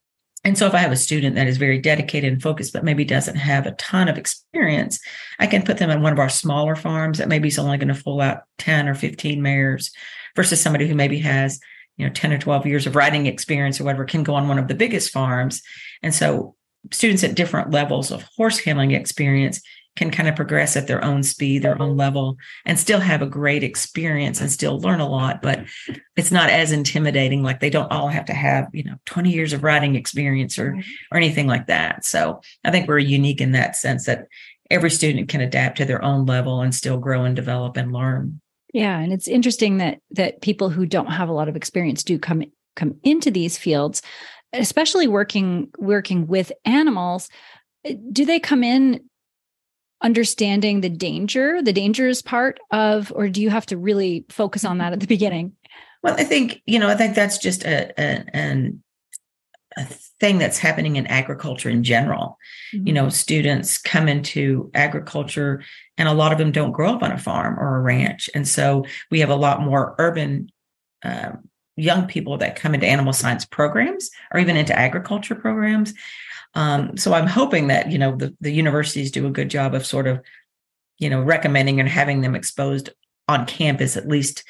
and 0.45 0.57
so 0.57 0.69
if 0.69 0.75
I 0.75 0.79
have 0.79 0.93
a 0.93 0.97
student 0.97 1.35
that 1.35 1.49
is 1.49 1.57
very 1.57 1.81
dedicated 1.81 2.33
and 2.33 2.41
focused, 2.41 2.73
but 2.73 2.85
maybe 2.85 3.05
doesn't 3.05 3.35
have 3.35 3.67
a 3.67 3.73
ton 3.73 4.07
of 4.07 4.17
experience, 4.17 5.01
I 5.41 5.49
can 5.49 5.65
put 5.65 5.79
them 5.79 5.91
in 5.91 6.03
one 6.03 6.13
of 6.13 6.21
our 6.21 6.29
smaller 6.29 6.77
farms 6.77 7.19
that 7.19 7.27
maybe 7.27 7.49
is 7.49 7.59
only 7.59 7.79
going 7.79 7.93
to 7.93 8.01
pull 8.01 8.21
out 8.21 8.43
10 8.59 8.89
or 8.89 8.95
15 8.95 9.43
mares 9.43 9.91
versus 10.37 10.61
somebody 10.61 10.87
who 10.87 10.95
maybe 10.95 11.19
has 11.19 11.59
you 11.97 12.07
know 12.07 12.13
10 12.13 12.33
or 12.33 12.39
12 12.39 12.67
years 12.67 12.87
of 12.87 12.97
riding 12.97 13.27
experience 13.27 13.81
or 13.81 13.85
whatever 13.85 14.05
can 14.05 14.23
go 14.23 14.35
on 14.35 14.49
one 14.49 14.59
of 14.59 14.69
the 14.69 14.75
biggest 14.75 15.13
farms. 15.13 15.63
And 16.03 16.15
so 16.15 16.55
students 16.93 17.25
at 17.25 17.35
different 17.35 17.71
levels 17.71 18.11
of 18.11 18.25
horse 18.37 18.59
handling 18.59 18.93
experience 18.93 19.61
can 19.97 20.11
kind 20.11 20.29
of 20.29 20.37
progress 20.37 20.77
at 20.77 20.87
their 20.87 21.03
own 21.03 21.23
speed 21.23 21.63
their 21.63 21.81
own 21.81 21.97
level 21.97 22.37
and 22.67 22.79
still 22.79 23.01
have 23.01 23.23
a 23.23 23.27
great 23.27 23.65
experience 23.65 24.41
and 24.41 24.53
still 24.53 24.79
learn 24.79 25.01
a 25.01 25.09
lot 25.09 25.41
but 25.41 25.65
it's 26.17 26.31
not 26.31 26.51
as 26.51 26.71
intimidating 26.71 27.43
like 27.43 27.61
they 27.61 27.71
don't 27.71 27.91
all 27.91 28.09
have 28.09 28.27
to 28.27 28.35
have 28.35 28.69
you 28.73 28.85
know 28.85 28.97
20 29.07 29.31
years 29.31 29.53
of 29.53 29.65
riding 29.65 29.95
experience 29.95 30.59
or 30.59 30.73
mm-hmm. 30.73 30.91
or 31.11 31.17
anything 31.17 31.47
like 31.47 31.67
that. 31.67 32.05
So 32.05 32.41
i 32.65 32.71
think 32.71 32.87
we're 32.87 32.99
unique 32.99 33.41
in 33.41 33.53
that 33.53 33.75
sense 33.75 34.05
that 34.07 34.27
every 34.71 34.91
student 34.91 35.29
can 35.29 35.41
adapt 35.41 35.79
to 35.79 35.85
their 35.85 36.05
own 36.05 36.27
level 36.27 36.61
and 36.61 36.75
still 36.75 36.99
grow 36.99 37.25
and 37.25 37.35
develop 37.35 37.77
and 37.77 37.93
learn 37.93 38.41
yeah, 38.77 38.99
and 38.99 39.11
it's 39.11 39.27
interesting 39.27 39.79
that 39.79 40.01
that 40.11 40.43
people 40.43 40.69
who 40.69 40.85
don't 40.85 41.07
have 41.07 41.31
a 41.31 41.33
lot 41.33 41.49
of 41.49 41.57
experience 41.57 42.05
do 42.05 42.19
come 42.19 42.43
come 42.75 42.97
into 43.05 43.31
these 43.31 43.57
fields, 43.57 44.03
especially 44.53 45.09
working 45.09 45.71
working 45.79 46.27
with 46.27 46.53
animals. 46.67 47.31
Uh, 47.89 47.95
do 48.13 48.27
they 48.27 48.39
come 48.39 48.63
in 48.63 49.01
understanding 50.03 50.83
the 50.83 50.91
danger, 50.91 51.63
the 51.63 51.73
dangerous 51.73 52.21
part 52.21 52.61
of, 52.71 53.11
or 53.17 53.31
do 53.31 53.41
you 53.41 53.49
have 53.49 53.65
to 53.65 53.79
really 53.79 54.27
focus 54.29 54.63
on 54.63 54.77
that 54.77 54.93
at 54.93 55.01
the 55.01 55.07
beginning? 55.07 55.53
Well, 56.03 56.15
I 56.19 56.25
think 56.25 56.61
you 56.67 56.79
know, 56.79 56.89
I 56.91 56.97
think 56.97 57.15
that's 57.15 57.39
just 57.39 57.65
a, 57.65 57.99
a 57.99 58.27
an 58.35 58.83
thing 59.85 60.39
that's 60.39 60.59
happening 60.59 60.97
in 60.97 61.07
agriculture 61.07 61.69
in 61.69 61.85
general. 61.85 62.39
Mm-hmm. 62.75 62.87
You 62.87 62.93
know, 62.95 63.09
students 63.09 63.79
come 63.79 64.09
into 64.09 64.71
agriculture 64.75 65.63
and 65.99 66.09
a 66.09 66.15
lot 66.15 66.33
of 66.33 66.39
them 66.39 66.53
don't 66.53 66.73
grow 66.73 66.95
up 66.95 67.03
on 67.03 67.13
a 67.13 67.19
farm 67.19 67.59
or 67.59 67.77
a 67.77 67.81
ranch. 67.81 68.31
And 68.35 68.49
so 68.49 68.85
we 69.11 69.21
have 69.21 69.31
a 69.31 69.37
lot 69.37 69.61
more 69.61 69.95
urban 69.99 70.51
uh, 71.05 71.33
young 71.77 72.07
people 72.07 72.39
that 72.39 72.57
come 72.57 72.75
into 72.75 72.87
animal 72.87 73.13
science 73.13 73.45
programs 73.45 74.11
or 74.33 74.41
even 74.41 74.57
into 74.57 74.77
agriculture 74.77 75.35
programs. 75.35 75.93
Um, 76.55 76.97
so 76.97 77.13
I'm 77.13 77.27
hoping 77.27 77.67
that, 77.67 77.91
you 77.91 77.99
know, 77.99 78.17
the, 78.17 78.35
the 78.41 78.51
universities 78.51 79.11
do 79.11 79.27
a 79.27 79.31
good 79.31 79.51
job 79.51 79.75
of 79.75 79.85
sort 79.85 80.07
of, 80.07 80.23
you 80.99 81.11
know, 81.11 81.21
recommending 81.21 81.81
and 81.81 81.89
having 81.89 82.23
them 82.23 82.35
exposed 82.35 82.91
on 83.29 83.45
campus 83.45 83.97
at 83.97 84.09
least 84.09 84.43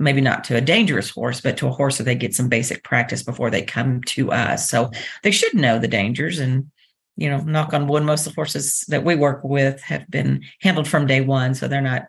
maybe 0.00 0.20
not 0.20 0.42
to 0.44 0.56
a 0.56 0.60
dangerous 0.60 1.10
horse, 1.10 1.40
but 1.40 1.56
to 1.58 1.68
a 1.68 1.72
horse 1.72 1.98
that 1.98 2.04
they 2.04 2.14
get 2.14 2.34
some 2.34 2.48
basic 2.48 2.82
practice 2.82 3.22
before 3.22 3.50
they 3.50 3.62
come 3.62 4.02
to 4.04 4.32
us. 4.32 4.68
So 4.68 4.90
they 5.22 5.30
should 5.30 5.54
know 5.54 5.78
the 5.78 5.88
dangers. 5.88 6.38
And, 6.38 6.70
you 7.16 7.28
know, 7.28 7.40
knock 7.40 7.74
on 7.74 7.86
wood, 7.86 8.02
most 8.02 8.26
of 8.26 8.32
the 8.32 8.36
horses 8.36 8.84
that 8.88 9.04
we 9.04 9.14
work 9.14 9.42
with 9.44 9.82
have 9.82 10.10
been 10.10 10.42
handled 10.62 10.88
from 10.88 11.06
day 11.06 11.20
one. 11.20 11.54
So 11.54 11.68
they're 11.68 11.82
not, 11.82 12.06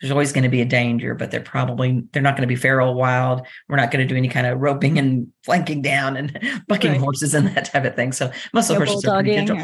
there's 0.00 0.10
always 0.10 0.32
going 0.32 0.42
to 0.42 0.50
be 0.50 0.60
a 0.60 0.66
danger, 0.66 1.14
but 1.14 1.30
they're 1.30 1.40
probably, 1.40 2.02
they're 2.12 2.22
not 2.22 2.36
going 2.36 2.46
to 2.46 2.52
be 2.52 2.56
feral 2.56 2.94
wild. 2.94 3.46
We're 3.68 3.76
not 3.76 3.90
going 3.90 4.06
to 4.06 4.12
do 4.12 4.18
any 4.18 4.28
kind 4.28 4.46
of 4.46 4.58
roping 4.58 4.98
and 4.98 5.28
flanking 5.44 5.80
down 5.80 6.16
and 6.16 6.38
bucking 6.68 6.90
right. 6.90 7.00
horses 7.00 7.32
and 7.34 7.48
that 7.56 7.64
type 7.64 7.84
of 7.84 7.94
thing. 7.94 8.12
So 8.12 8.30
most 8.52 8.68
of 8.68 8.78
the 8.78 8.84
horses 8.84 9.04
are 9.06 9.22
pretty 9.22 9.36
gentle. 9.36 9.58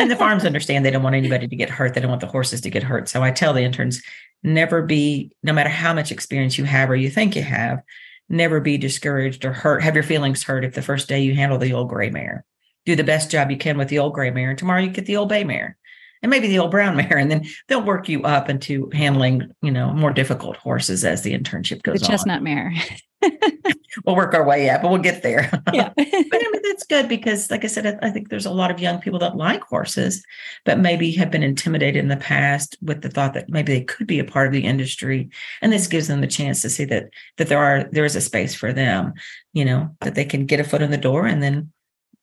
and 0.00 0.10
the 0.10 0.16
farms 0.18 0.44
understand 0.44 0.84
they 0.84 0.90
don't 0.90 1.02
want 1.02 1.14
anybody 1.14 1.46
to 1.46 1.54
get 1.56 1.70
hurt. 1.70 1.94
They 1.94 2.00
don't 2.00 2.10
want 2.10 2.22
the 2.22 2.26
horses 2.26 2.60
to 2.62 2.70
get 2.70 2.82
hurt. 2.82 3.08
So 3.08 3.22
I 3.22 3.30
tell 3.30 3.52
the 3.52 3.62
interns, 3.62 4.02
never 4.44 4.82
be, 4.82 5.32
no 5.42 5.52
matter 5.52 5.70
how 5.70 5.94
much 5.94 6.12
experience 6.12 6.58
you 6.58 6.64
have 6.64 6.90
or 6.90 6.96
you 6.96 7.10
think 7.10 7.34
you 7.34 7.42
have, 7.42 7.82
never 8.28 8.60
be 8.60 8.78
discouraged 8.78 9.44
or 9.44 9.52
hurt, 9.52 9.82
have 9.82 9.94
your 9.94 10.04
feelings 10.04 10.42
hurt 10.42 10.64
if 10.64 10.74
the 10.74 10.82
first 10.82 11.08
day 11.08 11.20
you 11.22 11.34
handle 11.34 11.58
the 11.58 11.72
old 11.72 11.88
gray 11.88 12.10
mare. 12.10 12.44
Do 12.86 12.94
the 12.94 13.04
best 13.04 13.30
job 13.30 13.50
you 13.50 13.56
can 13.56 13.78
with 13.78 13.88
the 13.88 13.98
old 13.98 14.12
gray 14.12 14.30
mare. 14.30 14.50
And 14.50 14.58
tomorrow 14.58 14.82
you 14.82 14.90
get 14.90 15.06
the 15.06 15.16
old 15.16 15.30
bay 15.30 15.42
mare 15.42 15.78
and 16.22 16.30
maybe 16.30 16.48
the 16.48 16.58
old 16.58 16.70
brown 16.70 16.96
mare. 16.96 17.16
And 17.16 17.30
then 17.30 17.46
they'll 17.68 17.82
work 17.82 18.08
you 18.08 18.22
up 18.22 18.48
into 18.48 18.90
handling, 18.92 19.50
you 19.62 19.70
know, 19.70 19.92
more 19.92 20.12
difficult 20.12 20.56
horses 20.56 21.04
as 21.04 21.22
the 21.22 21.36
internship 21.36 21.82
goes 21.82 21.94
on. 21.94 22.00
the 22.00 22.06
chestnut 22.06 22.38
on. 22.38 22.44
mare. 22.44 22.72
we'll 24.04 24.16
work 24.16 24.34
our 24.34 24.44
way 24.44 24.68
up, 24.70 24.82
but 24.82 24.90
we'll 24.90 25.00
get 25.00 25.22
there. 25.22 25.50
Yeah. 25.72 25.90
but 25.96 26.06
I 26.06 26.50
mean, 26.52 26.62
that's 26.62 26.84
good 26.84 27.08
because, 27.08 27.50
like 27.50 27.64
I 27.64 27.68
said, 27.68 27.86
I, 27.86 28.08
I 28.08 28.10
think 28.10 28.28
there's 28.28 28.46
a 28.46 28.50
lot 28.50 28.70
of 28.70 28.78
young 28.78 29.00
people 29.00 29.18
that 29.20 29.36
like 29.36 29.62
horses, 29.62 30.24
but 30.64 30.78
maybe 30.78 31.10
have 31.12 31.30
been 31.30 31.42
intimidated 31.42 32.02
in 32.02 32.08
the 32.08 32.16
past 32.16 32.76
with 32.80 33.02
the 33.02 33.08
thought 33.08 33.34
that 33.34 33.48
maybe 33.48 33.72
they 33.72 33.84
could 33.84 34.06
be 34.06 34.18
a 34.18 34.24
part 34.24 34.46
of 34.46 34.52
the 34.52 34.64
industry. 34.64 35.30
And 35.62 35.72
this 35.72 35.88
gives 35.88 36.06
them 36.06 36.20
the 36.20 36.26
chance 36.26 36.62
to 36.62 36.70
see 36.70 36.84
that 36.86 37.08
that 37.38 37.48
there 37.48 37.58
are 37.58 37.84
there 37.90 38.04
is 38.04 38.16
a 38.16 38.20
space 38.20 38.54
for 38.54 38.72
them, 38.72 39.14
you 39.52 39.64
know, 39.64 39.96
that 40.00 40.14
they 40.14 40.24
can 40.24 40.46
get 40.46 40.60
a 40.60 40.64
foot 40.64 40.82
in 40.82 40.90
the 40.90 40.96
door 40.96 41.26
and 41.26 41.42
then 41.42 41.72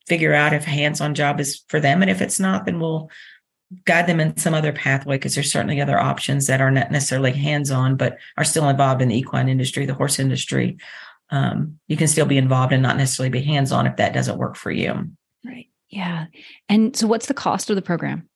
figure 0.06 0.34
out 0.34 0.52
if 0.52 0.66
a 0.66 0.70
hands-on 0.70 1.14
job 1.14 1.40
is 1.40 1.62
for 1.68 1.80
them. 1.80 2.02
And 2.02 2.10
if 2.10 2.20
it's 2.20 2.40
not, 2.40 2.64
then 2.64 2.80
we'll 2.80 3.10
guide 3.84 4.06
them 4.06 4.20
in 4.20 4.36
some 4.36 4.54
other 4.54 4.72
pathway 4.72 5.16
because 5.16 5.34
there's 5.34 5.52
certainly 5.52 5.80
other 5.80 5.98
options 5.98 6.46
that 6.46 6.60
are 6.60 6.70
not 6.70 6.90
necessarily 6.90 7.32
hands-on 7.32 7.96
but 7.96 8.18
are 8.36 8.44
still 8.44 8.68
involved 8.68 9.02
in 9.02 9.08
the 9.08 9.16
equine 9.16 9.48
industry 9.48 9.86
the 9.86 9.94
horse 9.94 10.18
industry. 10.18 10.78
Um, 11.30 11.78
you 11.88 11.96
can 11.96 12.08
still 12.08 12.26
be 12.26 12.38
involved 12.38 12.72
and 12.72 12.82
not 12.82 12.96
necessarily 12.96 13.30
be 13.30 13.42
hands-on 13.42 13.86
if 13.86 13.96
that 13.96 14.12
doesn't 14.12 14.38
work 14.38 14.56
for 14.56 14.70
you. 14.70 15.10
Right. 15.44 15.68
Yeah. 15.88 16.26
And 16.68 16.94
so 16.96 17.06
what's 17.06 17.26
the 17.26 17.34
cost 17.34 17.70
of 17.70 17.76
the 17.76 17.82
program 17.82 18.28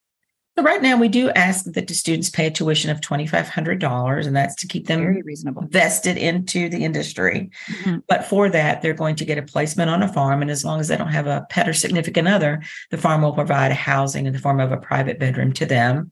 so 0.57 0.65
right 0.65 0.81
now 0.81 0.97
we 0.97 1.09
do 1.09 1.31
ask 1.31 1.67
that 1.67 1.87
the 1.87 1.95
students 1.95 2.31
pay 2.31 2.47
a 2.47 2.51
tuition 2.51 2.91
of 2.91 3.01
$2,500 3.01 4.27
and 4.27 4.35
that's 4.35 4.55
to 4.57 4.67
keep 4.67 4.87
them 4.87 5.01
very 5.01 5.23
reasonable 5.23 5.63
vested 5.69 6.17
into 6.17 6.69
the 6.71 6.83
industry. 6.83 7.51
Mhm. 7.83 8.03
But 8.09 8.25
for 8.25 8.49
that, 8.49 8.81
they're 8.81 8.95
going 8.95 9.17
to 9.17 9.25
get 9.27 9.37
a 9.37 9.43
placement 9.43 9.91
on 9.91 10.03
a 10.03 10.13
farm. 10.13 10.41
And 10.41 10.51
as 10.51 10.65
long 10.65 10.81
as 10.81 10.89
they 10.89 10.97
don't 10.97 11.09
have 11.09 11.27
a 11.27 11.47
pet 11.51 11.69
or 11.69 11.75
significant 11.75 12.27
other, 12.27 12.63
the 12.91 12.97
farm 12.97 13.21
will 13.21 13.33
provide 13.33 13.73
housing 13.73 14.25
in 14.25 14.33
the 14.33 14.39
form 14.39 14.61
of 14.61 14.73
a 14.73 14.79
private 14.79 15.19
bedroom 15.19 15.53
to 15.55 15.67
them. 15.67 16.11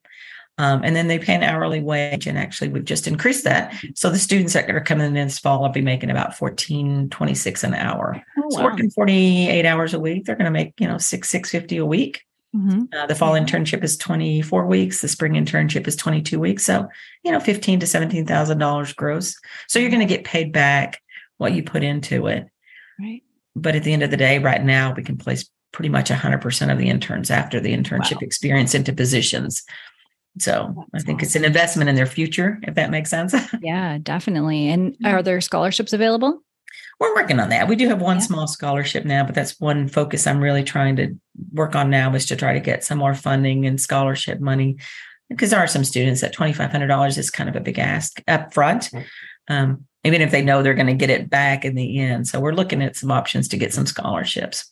Um, 0.58 0.82
and 0.84 0.94
then 0.94 1.08
they 1.08 1.18
pay 1.18 1.34
an 1.34 1.42
hourly 1.42 1.80
wage. 1.80 2.26
And 2.26 2.38
actually, 2.38 2.68
we've 2.68 2.84
just 2.84 3.08
increased 3.08 3.44
that. 3.44 3.74
So 3.94 4.10
the 4.10 4.18
students 4.18 4.52
that 4.52 4.70
are 4.70 4.80
coming 4.80 5.06
in 5.06 5.14
this 5.14 5.38
fall 5.38 5.62
will 5.62 5.68
be 5.70 5.80
making 5.80 6.10
about 6.10 6.36
14, 6.36 7.08
26 7.08 7.64
an 7.64 7.74
hour. 7.74 8.22
Oh, 8.38 8.50
So 8.50 8.62
working 8.62 8.90
48 8.90 9.66
hours 9.66 9.94
a 9.94 9.98
week, 9.98 10.26
they're 10.26 10.36
going 10.36 10.44
to 10.44 10.50
make, 10.50 10.74
you 10.78 10.86
know, 10.86 10.98
six, 10.98 11.30
650 11.30 11.78
a 11.78 11.86
week. 11.86 12.24
Mhm. 12.54 12.88
Uh, 12.94 13.06
the 13.06 13.14
fall 13.14 13.32
internship 13.32 13.82
is 13.82 13.96
24 13.96 14.66
weeks. 14.66 15.00
The 15.00 15.08
spring 15.08 15.32
internship 15.32 15.88
is 15.88 15.96
22 15.96 16.38
weeks. 16.38 16.64
So, 16.64 16.88
you 17.24 17.32
know, 17.32 17.40
15 17.40 17.80
to 17.80 17.86
$17,000 17.86 18.92
gross. 18.94 19.36
So 19.66 19.78
you're 19.78 19.90
going 19.90 20.06
to 20.06 20.14
get 20.14 20.24
paid 20.24 20.52
back 20.52 21.00
what 21.38 21.52
you 21.54 21.62
put 21.64 21.82
into 21.82 22.26
it. 22.28 22.46
right 23.00 23.22
But 23.56 23.74
at 23.74 23.82
the 23.82 23.92
end 23.92 24.02
of 24.04 24.10
the 24.10 24.16
day, 24.16 24.38
right 24.38 24.62
now, 24.62 24.94
we 24.94 25.02
can 25.02 25.16
place 25.16 25.48
pretty 25.72 25.88
much 25.88 26.10
100% 26.10 26.70
of 26.70 26.78
the 26.78 26.88
interns 26.88 27.30
after 27.30 27.58
the 27.58 27.74
internship 27.76 28.12
Wow. 28.16 28.18
experience 28.22 28.74
into 28.74 28.92
positions. 28.92 29.64
So 30.38 30.74
I 30.78 30.84
That's 30.92 31.04
think 31.04 31.22
it's 31.22 31.34
an 31.36 31.44
investment 31.44 31.88
in 31.88 31.96
their 31.96 32.06
future, 32.06 32.60
if 32.62 32.74
that 32.76 32.90
makes 32.90 33.10
sense. 33.10 33.34
yeah 33.62 33.98
definitely 34.00 34.68
and 34.68 34.96
are 35.04 35.22
there 35.22 35.40
scholarships 35.40 35.92
available 35.92 36.40
We're 37.00 37.14
working 37.14 37.40
on 37.40 37.48
that. 37.50 37.68
We 37.68 37.76
do 37.76 37.88
have 37.88 38.00
one 38.00 38.16
Yeah. 38.16 38.22
small 38.22 38.46
scholarship 38.46 39.04
now, 39.04 39.24
but 39.24 39.34
that's 39.34 39.58
one 39.60 39.88
focus 39.88 40.26
I'm 40.26 40.40
really 40.40 40.62
trying 40.62 40.96
to 40.96 41.14
work 41.52 41.74
on 41.74 41.90
now 41.90 42.14
is 42.14 42.26
to 42.26 42.36
try 42.36 42.52
to 42.52 42.60
get 42.60 42.84
some 42.84 42.98
more 42.98 43.14
funding 43.14 43.66
and 43.66 43.80
scholarship 43.80 44.40
money 44.40 44.76
because 45.28 45.50
there 45.50 45.60
are 45.60 45.66
some 45.66 45.84
students 45.84 46.20
that 46.20 46.34
$2,500 46.34 47.18
is 47.18 47.30
kind 47.30 47.48
of 47.48 47.56
a 47.56 47.60
big 47.60 47.78
ask 47.78 48.22
up 48.28 48.52
front. 48.54 48.90
Um, 49.48 49.86
even 50.04 50.20
if 50.20 50.30
they 50.30 50.42
know 50.42 50.62
they're 50.62 50.74
going 50.74 50.86
to 50.86 50.92
get 50.94 51.08
it 51.08 51.30
back 51.30 51.64
in 51.64 51.74
the 51.74 51.98
end. 51.98 52.28
So 52.28 52.38
we're 52.38 52.52
looking 52.52 52.82
at 52.82 52.94
some 52.94 53.10
options 53.10 53.48
to 53.48 53.56
get 53.56 53.72
some 53.72 53.86
scholarships. 53.86 54.70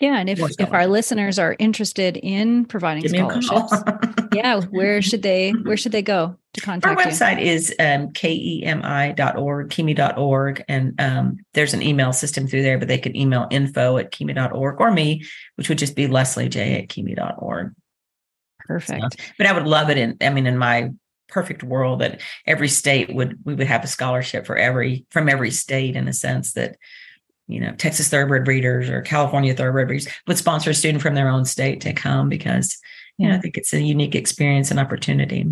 Yeah 0.00 0.18
and 0.18 0.28
if 0.28 0.40
if 0.58 0.72
our 0.72 0.86
listeners 0.86 1.38
are 1.38 1.56
interested 1.58 2.16
in 2.16 2.64
providing 2.64 3.02
Give 3.02 3.12
me 3.12 3.20
a 3.20 3.28
call. 3.28 3.42
scholarships 3.68 4.24
yeah 4.34 4.60
where 4.60 5.00
should 5.00 5.22
they 5.22 5.50
where 5.64 5.76
should 5.76 5.92
they 5.92 6.02
go 6.02 6.36
to 6.54 6.60
contact 6.60 6.98
you 6.98 7.04
Our 7.04 7.10
website 7.10 7.40
is 7.40 7.74
um, 7.78 8.08
kemi.org, 8.12 9.70
kimi.org, 9.70 10.64
and 10.68 11.00
um, 11.00 11.38
there's 11.52 11.74
an 11.74 11.82
email 11.82 12.12
system 12.12 12.46
through 12.46 12.62
there, 12.62 12.78
but 12.78 12.88
they 12.88 12.98
could 12.98 13.16
email 13.16 13.48
info 13.50 13.98
at 13.98 14.12
kemi.org 14.12 14.80
or 14.80 14.92
me, 14.92 15.24
which 15.56 15.68
would 15.68 15.78
just 15.78 15.96
be 15.96 16.06
Leslie 16.06 16.48
J 16.48 16.80
at 16.82 16.88
kemi.org. 16.88 17.74
perfect 18.60 19.20
But 19.36 19.46
I 19.46 19.52
would 19.52 19.66
love 19.66 19.90
it 19.90 19.98
in, 19.98 20.16
I 20.20 20.30
mean, 20.30 20.46
in 20.46 20.56
my 20.56 20.90
perfect 21.28 21.64
world 21.64 22.00
that 22.00 22.20
every 22.46 22.68
state 22.68 23.12
would, 23.12 23.38
we 23.44 23.54
would 23.54 23.66
have 23.66 23.82
a 23.82 23.88
scholarship 23.88 24.46
for 24.46 24.56
every, 24.56 25.06
from 25.10 25.28
every 25.28 25.50
state 25.50 25.96
in 25.96 26.06
a 26.06 26.12
sense 26.12 26.52
that, 26.52 26.76
you 27.46 27.60
know, 27.60 27.72
Texas 27.72 28.08
thoroughbred 28.08 28.44
breeders 28.44 28.88
or 28.88 29.02
California 29.02 29.54
thoroughbred 29.54 29.88
breeders 29.88 30.08
would 30.26 30.38
sponsor 30.38 30.70
a 30.70 30.74
student 30.74 31.02
from 31.02 31.14
their 31.14 31.28
own 31.28 31.44
state 31.44 31.80
to 31.82 31.92
come 31.92 32.28
because, 32.28 32.78
you 33.18 33.28
know, 33.28 33.34
I 33.34 33.38
think 33.38 33.56
it's 33.56 33.72
a 33.72 33.80
unique 33.82 34.14
experience 34.14 34.70
and 34.70 34.80
opportunity. 34.80 35.46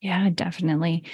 Yeah, 0.00 0.30
definitely. 0.30 1.04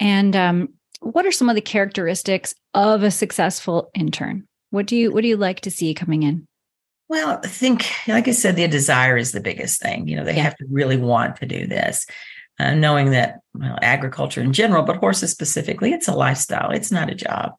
And 0.00 0.34
um, 0.36 0.68
what 1.00 1.26
are 1.26 1.32
some 1.32 1.48
of 1.48 1.54
the 1.54 1.60
characteristics 1.60 2.54
of 2.74 3.02
a 3.02 3.10
successful 3.10 3.90
intern? 3.94 4.46
What 4.70 4.86
do 4.86 4.96
you 4.96 5.12
what 5.12 5.22
do 5.22 5.28
you 5.28 5.36
like 5.36 5.60
to 5.62 5.70
see 5.70 5.94
coming 5.94 6.22
in? 6.22 6.46
Well, 7.08 7.40
I 7.44 7.46
think, 7.48 7.84
like 8.08 8.26
I 8.26 8.30
said, 8.30 8.56
the 8.56 8.66
desire 8.68 9.18
is 9.18 9.32
the 9.32 9.40
biggest 9.40 9.82
thing. 9.82 10.08
You 10.08 10.16
know, 10.16 10.24
they 10.24 10.36
Yeah. 10.36 10.42
have 10.44 10.56
to 10.56 10.66
really 10.70 10.96
want 10.96 11.36
to 11.36 11.46
do 11.46 11.66
this, 11.66 12.06
uh, 12.58 12.74
knowing 12.74 13.10
that 13.10 13.40
well, 13.52 13.78
agriculture 13.82 14.40
in 14.40 14.54
general, 14.54 14.82
but 14.82 14.96
horses 14.96 15.30
specifically, 15.30 15.92
it's 15.92 16.08
a 16.08 16.14
lifestyle. 16.14 16.70
It's 16.70 16.90
not 16.90 17.10
a 17.10 17.14
job. 17.14 17.52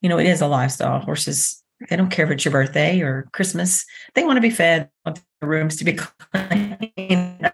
You 0.00 0.08
know, 0.08 0.18
it 0.18 0.26
is 0.26 0.40
a 0.40 0.46
lifestyle. 0.46 1.00
Horses, 1.00 1.62
they 1.88 1.96
don't 1.96 2.10
care 2.10 2.24
if 2.24 2.30
it's 2.30 2.44
your 2.44 2.52
birthday 2.52 3.00
or 3.00 3.28
Christmas. 3.32 3.84
They 4.14 4.24
want 4.24 4.36
to 4.36 4.42
be 4.42 4.50
fed, 4.50 4.88
want 5.04 5.20
the 5.40 5.46
rooms 5.46 5.76
to 5.76 5.84
be 5.84 5.92
clean. 6.32 7.50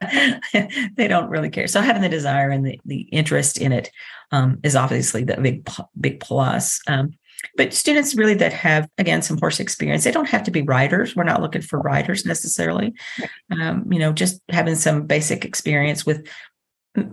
they 0.96 1.08
don't 1.08 1.30
really 1.30 1.50
care. 1.50 1.66
So 1.66 1.80
having 1.80 2.02
the 2.02 2.08
desire 2.08 2.50
and 2.50 2.66
the, 2.66 2.80
the 2.84 3.00
interest 3.12 3.58
in 3.58 3.72
it 3.72 3.90
um, 4.32 4.58
is 4.62 4.76
obviously 4.76 5.24
the 5.24 5.36
big 5.36 5.68
big 5.98 6.20
plus. 6.20 6.80
Um, 6.86 7.14
but 7.56 7.74
students 7.74 8.14
really 8.14 8.34
that 8.34 8.52
have 8.52 8.88
again 8.98 9.22
some 9.22 9.38
horse 9.38 9.60
experience, 9.60 10.04
they 10.04 10.12
don't 10.12 10.28
have 10.28 10.44
to 10.44 10.50
be 10.50 10.62
riders. 10.62 11.14
We're 11.14 11.24
not 11.24 11.42
looking 11.42 11.62
for 11.62 11.78
riders 11.78 12.24
necessarily. 12.24 12.94
Um, 13.50 13.90
you 13.92 13.98
know, 13.98 14.12
just 14.12 14.40
having 14.48 14.74
some 14.74 15.06
basic 15.06 15.44
experience 15.44 16.06
with 16.06 16.26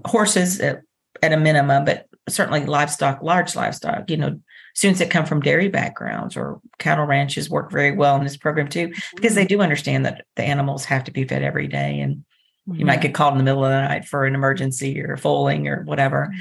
horses 0.05 0.59
at, 0.59 0.81
at 1.21 1.33
a 1.33 1.37
minimum, 1.37 1.85
but 1.85 2.07
certainly 2.29 2.65
livestock, 2.65 3.21
large 3.21 3.55
livestock. 3.55 4.09
You 4.09 4.17
know, 4.17 4.39
students 4.73 4.99
that 4.99 5.11
come 5.11 5.25
from 5.25 5.41
dairy 5.41 5.69
backgrounds 5.69 6.37
or 6.37 6.61
cattle 6.79 7.05
ranches 7.05 7.49
work 7.49 7.71
very 7.71 7.91
well 7.91 8.15
in 8.15 8.23
this 8.23 8.37
program 8.37 8.67
too, 8.67 8.91
because 9.15 9.35
they 9.35 9.45
do 9.45 9.61
understand 9.61 10.05
that 10.05 10.25
the 10.35 10.43
animals 10.43 10.85
have 10.85 11.03
to 11.05 11.11
be 11.11 11.25
fed 11.25 11.43
every 11.43 11.67
day 11.67 11.99
and 11.99 12.23
you 12.67 12.85
might 12.85 13.01
get 13.01 13.13
called 13.13 13.33
in 13.33 13.37
the 13.37 13.43
middle 13.43 13.65
of 13.65 13.71
the 13.71 13.81
night 13.81 14.05
for 14.05 14.25
an 14.25 14.35
emergency 14.35 15.01
or 15.01 15.17
foaling 15.17 15.67
or 15.67 15.83
whatever. 15.83 16.31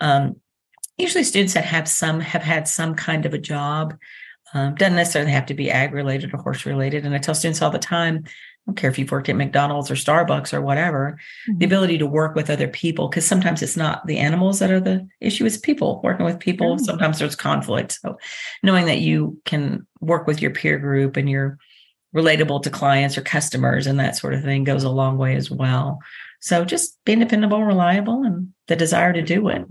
Um, 0.00 0.36
usually, 0.98 1.24
students 1.24 1.54
that 1.54 1.64
have 1.64 1.88
some 1.88 2.20
have 2.20 2.42
had 2.42 2.68
some 2.68 2.94
kind 2.94 3.26
of 3.26 3.34
a 3.34 3.38
job. 3.38 3.96
Um, 4.52 4.74
doesn't 4.74 4.96
necessarily 4.96 5.30
have 5.30 5.46
to 5.46 5.54
be 5.54 5.70
ag 5.70 5.92
related 5.92 6.34
or 6.34 6.38
horse 6.38 6.66
related. 6.66 7.06
And 7.06 7.14
I 7.14 7.18
tell 7.18 7.36
students 7.36 7.62
all 7.62 7.70
the 7.70 7.78
time, 7.78 8.24
I 8.66 8.70
don't 8.72 8.76
care 8.76 8.90
if 8.90 8.98
you've 8.98 9.10
worked 9.10 9.28
at 9.28 9.36
McDonald's 9.36 9.90
or 9.90 9.94
Starbucks 9.94 10.52
or 10.52 10.60
whatever, 10.60 11.18
the 11.46 11.52
Mhm. 11.52 11.64
ability 11.64 11.98
to 11.98 12.06
work 12.06 12.34
with 12.34 12.50
other 12.50 12.68
people, 12.68 13.08
because 13.08 13.26
sometimes 13.26 13.62
it's 13.62 13.76
not 13.76 14.06
the 14.06 14.18
animals 14.18 14.58
that 14.58 14.70
are 14.70 14.80
the 14.80 15.08
issue, 15.20 15.46
it's 15.46 15.56
people 15.56 16.00
working 16.04 16.26
with 16.26 16.38
people. 16.38 16.76
Sure. 16.76 16.84
Sometimes 16.84 17.18
there's 17.18 17.34
conflict. 17.36 17.98
So 18.00 18.18
knowing 18.62 18.86
that 18.86 19.00
you 19.00 19.40
can 19.44 19.86
work 20.00 20.26
with 20.26 20.42
your 20.42 20.50
peer 20.52 20.78
group 20.78 21.16
and 21.16 21.28
you're 21.28 21.58
relatable 22.14 22.62
to 22.62 22.70
clients 22.70 23.16
or 23.16 23.22
customers 23.22 23.86
and 23.86 23.98
that 23.98 24.16
sort 24.16 24.34
of 24.34 24.42
thing 24.42 24.64
goes 24.64 24.84
a 24.84 24.90
long 24.90 25.16
way 25.16 25.36
as 25.36 25.50
well. 25.50 25.98
So 26.40 26.64
just 26.64 26.98
being 27.04 27.20
dependable, 27.20 27.64
reliable, 27.64 28.22
and 28.24 28.52
the 28.68 28.76
desire 28.76 29.12
to 29.12 29.22
do 29.22 29.48
it. 29.48 29.64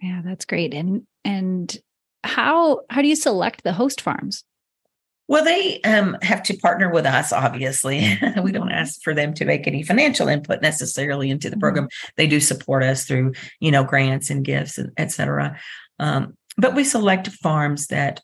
Yeah, 0.00 0.20
that's 0.24 0.44
great. 0.44 0.74
And 0.74 1.02
and 1.24 1.74
how 2.22 2.80
how 2.90 3.02
do 3.02 3.08
you 3.08 3.16
select 3.16 3.62
the 3.62 3.72
host 3.72 4.00
farms? 4.00 4.44
Well, 5.26 5.44
they 5.44 5.80
um, 5.82 6.16
have 6.22 6.42
to 6.44 6.56
partner 6.58 6.90
with 6.90 7.06
us, 7.06 7.32
obviously. 7.32 8.18
we 8.42 8.52
don't 8.52 8.70
ask 8.70 9.00
for 9.02 9.14
them 9.14 9.32
to 9.34 9.44
make 9.44 9.66
any 9.66 9.82
financial 9.82 10.28
input 10.28 10.60
necessarily 10.60 11.30
into 11.30 11.48
the 11.48 11.56
Mhm. 11.56 11.60
program. 11.60 11.88
They 12.16 12.26
do 12.26 12.40
support 12.40 12.82
us 12.82 13.06
through, 13.06 13.32
you 13.60 13.70
know, 13.70 13.84
grants 13.84 14.28
and 14.30 14.44
gifts, 14.44 14.76
and 14.76 14.90
et 14.98 15.10
cetera. 15.12 15.58
Um, 15.98 16.36
but 16.58 16.74
we 16.74 16.84
select 16.84 17.28
farms 17.28 17.86
that 17.86 18.20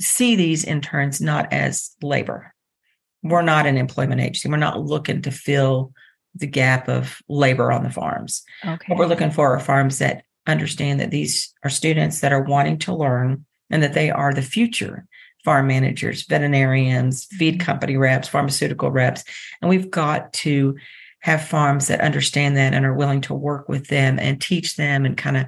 see 0.00 0.36
these 0.36 0.64
interns 0.64 1.20
not 1.20 1.52
as 1.52 1.90
labor. 2.02 2.54
We're 3.22 3.42
not 3.42 3.66
an 3.66 3.76
employment 3.76 4.20
agency. 4.20 4.48
We're 4.48 4.56
not 4.56 4.80
looking 4.82 5.22
to 5.22 5.30
fill 5.30 5.92
the 6.34 6.46
gap 6.46 6.88
of 6.88 7.18
labor 7.28 7.72
on 7.72 7.82
the 7.82 7.90
farms. 7.90 8.42
Okay. 8.64 8.84
What 8.86 8.98
we're 8.98 9.06
looking 9.06 9.32
for 9.32 9.54
are 9.54 9.60
farms 9.60 9.98
that 9.98 10.22
understand 10.46 11.00
that 11.00 11.10
these 11.10 11.52
are 11.64 11.70
students 11.70 12.20
that 12.20 12.32
are 12.32 12.42
wanting 12.42 12.78
to 12.78 12.94
learn 12.94 13.44
and 13.70 13.82
that 13.82 13.92
they 13.92 14.10
are 14.10 14.32
the 14.32 14.40
future 14.42 15.04
farm 15.44 15.66
managers, 15.66 16.24
veterinarians, 16.26 17.24
feed 17.26 17.54
mm-hmm. 17.54 17.64
company 17.64 17.96
reps, 17.96 18.28
pharmaceutical 18.28 18.90
reps. 18.90 19.24
And 19.60 19.68
we've 19.68 19.90
got 19.90 20.32
to 20.34 20.76
have 21.20 21.46
farms 21.46 21.88
that 21.88 22.00
understand 22.00 22.56
that 22.56 22.74
and 22.74 22.84
are 22.84 22.94
willing 22.94 23.20
to 23.22 23.34
work 23.34 23.68
with 23.68 23.88
them 23.88 24.18
and 24.18 24.40
teach 24.40 24.76
them 24.76 25.04
and 25.04 25.16
kind 25.16 25.36
of 25.36 25.46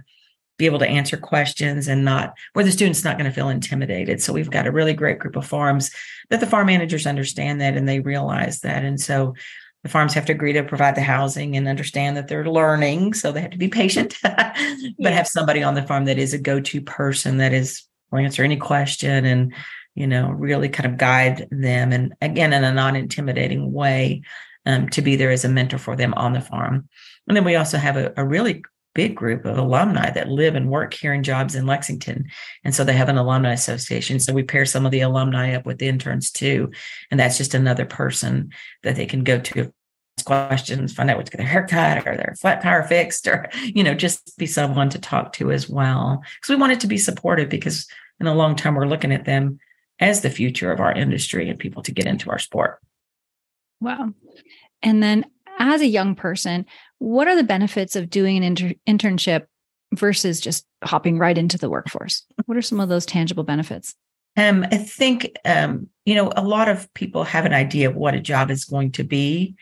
be 0.59 0.67
able 0.67 0.79
to 0.79 0.89
answer 0.89 1.17
questions 1.17 1.89
and 1.89 2.05
not 2.05 2.35
where 2.53 2.65
the 2.65 2.71
student's 2.71 3.03
not 3.03 3.17
going 3.17 3.29
to 3.29 3.35
feel 3.35 3.49
intimidated. 3.49 4.21
So 4.21 4.33
we've 4.33 4.51
got 4.51 4.67
a 4.67 4.73
really 4.73 4.93
great 4.93 5.19
group 5.19 5.37
of 5.37 5.47
farms 5.47 5.91
that 6.29 6.41
the 6.41 6.47
farm 6.47 6.67
managers 6.67 7.07
understand 7.07 7.61
that 7.61 7.77
and 7.77 7.89
they 7.89 8.01
realize 8.01 8.61
that. 8.61 8.85
And 8.85 9.01
so 9.01 9.35
the 9.83 9.89
farms 9.89 10.13
have 10.13 10.27
to 10.27 10.33
agree 10.33 10.53
to 10.53 10.63
provide 10.63 10.97
the 10.97 11.01
housing 11.01 11.57
and 11.57 11.67
understand 11.67 12.17
that 12.19 12.29
they're 12.29 12.51
learning. 12.51 13.15
So 13.15 13.33
they 13.33 13.41
have 13.41 13.53
to 13.53 13.59
be 13.59 13.69
patient, 13.69 14.17
but 14.23 14.55
Yeah. 14.99 15.11
have 15.11 15.27
somebody 15.27 15.63
on 15.63 15.75
the 15.75 15.83
farm 15.83 16.05
that 16.05 16.19
is 16.19 16.35
a 16.35 16.39
go 16.39 16.61
to 16.61 16.81
person 16.83 17.39
that 17.39 17.55
is 17.55 17.85
will 18.11 18.19
answer 18.19 18.43
any 18.43 18.57
question 18.57 19.25
and 19.25 19.55
you 19.95 20.07
know 20.07 20.31
really 20.31 20.69
kind 20.69 20.91
of 20.91 20.99
guide 20.99 21.49
them 21.51 21.93
and 21.93 22.15
again 22.21 22.53
in 22.53 22.65
a 22.65 22.73
non-intimidating 22.73 23.73
way 23.73 24.23
um, 24.67 24.89
to 24.89 25.03
be 25.03 25.17
there 25.17 25.31
as 25.31 25.45
a 25.45 25.49
mentor 25.49 25.79
for 25.79 25.97
them 25.97 26.15
on 26.15 26.33
the 26.33 26.41
farm 26.41 26.89
and 27.27 27.37
then 27.37 27.45
we 27.45 27.57
also 27.57 27.79
have 27.79 27.97
a, 27.97 28.13
a 28.17 28.25
really 28.25 28.63
big 28.95 29.15
group 29.15 29.45
of 29.45 29.57
alumni 29.57 30.11
that 30.11 30.29
live 30.29 30.55
and 30.55 30.69
work 30.69 30.95
here 30.95 31.13
in 31.13 31.23
jobs 31.23 31.55
in 31.55 31.67
Lexington. 31.67 32.29
And 32.65 32.75
so 32.75 32.83
they 32.83 32.93
have 32.93 33.09
an 33.09 33.19
alumni 33.19 33.53
association. 33.53 34.19
So 34.19 34.33
we 34.33 34.43
pair 34.43 34.67
some 34.67 34.85
of 34.85 34.93
the 34.93 35.01
alumni 35.01 35.55
up 35.55 35.65
with 35.65 35.79
the 35.79 35.89
interns 35.89 36.31
too. 36.31 36.73
And 37.11 37.21
that's 37.21 37.39
just 37.39 37.55
another 37.55 37.85
person 37.85 38.53
that 38.83 38.97
they 38.97 39.07
can 39.07 39.23
go 39.23 39.39
to 39.39 39.73
ask 40.19 40.27
questions, 40.27 40.93
find 40.93 41.11
out 41.11 41.17
what 41.17 41.27
to 41.27 41.33
get 41.33 41.39
their 41.39 41.47
haircut 41.47 42.07
or 42.07 42.17
their 42.17 42.35
flat 42.41 42.63
tire 42.63 42.83
fixed, 42.83 43.27
or, 43.29 43.49
you 43.63 43.85
know, 43.85 43.95
just 43.95 44.37
be 44.37 44.47
someone 44.47 44.91
to 44.91 44.99
talk 44.99 45.33
to 45.35 45.53
as 45.53 45.69
well. 45.69 46.23
Because 46.35 46.51
we 46.51 46.61
want 46.61 46.73
it 46.73 46.81
to 46.81 46.89
be 46.89 46.99
supportive 46.99 47.49
because 47.49 47.87
in 48.19 48.27
the 48.27 48.35
long 48.35 48.57
term, 48.57 48.75
we're 48.75 48.87
looking 48.87 49.13
at 49.13 49.25
them 49.25 49.61
as 50.01 50.23
the 50.23 50.31
future 50.31 50.73
of 50.73 50.81
our 50.81 50.93
industry 50.93 51.49
and 51.49 51.59
people 51.59 51.83
to 51.83 51.93
get 51.93 52.07
into 52.07 52.31
our 52.31 52.39
sport. 52.39 52.81
Wow. 53.81 54.13
And 54.83 55.03
then 55.03 55.27
as 55.59 55.83
a 55.83 55.87
young 55.87 56.15
person, 56.15 56.67
what 56.99 57.29
are 57.29 57.37
the 57.37 57.45
benefits 57.45 57.95
of 57.97 58.11
doing 58.11 58.39
an 58.39 58.43
inter- 58.43 58.75
internship 58.89 59.47
versus 59.95 60.41
just 60.41 60.67
hopping 60.83 61.19
right 61.19 61.37
into 61.37 61.59
the 61.59 61.71
workforce? 61.71 62.25
What 62.47 62.57
are 62.57 62.63
some 62.63 62.81
of 62.81 62.89
those 62.89 63.07
tangible 63.07 63.45
benefits? 63.45 63.95
Um, 64.37 64.65
I 64.71 64.77
think 64.77 65.31
um, 65.45 65.89
you 66.07 66.15
know 66.15 66.33
a 66.37 66.45
lot 66.45 66.69
of 66.69 66.93
people 66.95 67.25
have 67.25 67.45
an 67.45 67.53
idea 67.53 67.91
of 67.91 67.97
what 67.97 68.15
a 68.15 68.21
job 68.21 68.51
is 68.51 68.65
going 68.65 68.93
to 68.93 69.05
be, 69.05 69.57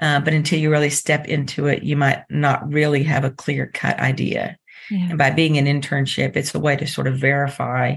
uh, 0.00 0.20
but 0.20 0.34
until 0.34 0.58
you 0.58 0.70
really 0.70 0.90
step 0.90 1.28
into 1.28 1.66
it, 1.66 1.84
you 1.84 1.96
might 1.96 2.24
not 2.28 2.68
really 2.70 3.04
have 3.04 3.24
a 3.24 3.30
clear 3.30 3.68
cut 3.72 3.98
idea. 4.00 4.56
Yeah. 4.90 5.10
And 5.10 5.18
by 5.18 5.30
being 5.30 5.58
an 5.58 5.66
internship, 5.66 6.36
it's 6.36 6.54
a 6.54 6.58
way 6.58 6.76
to 6.76 6.86
sort 6.86 7.06
of 7.06 7.18
verify 7.18 7.96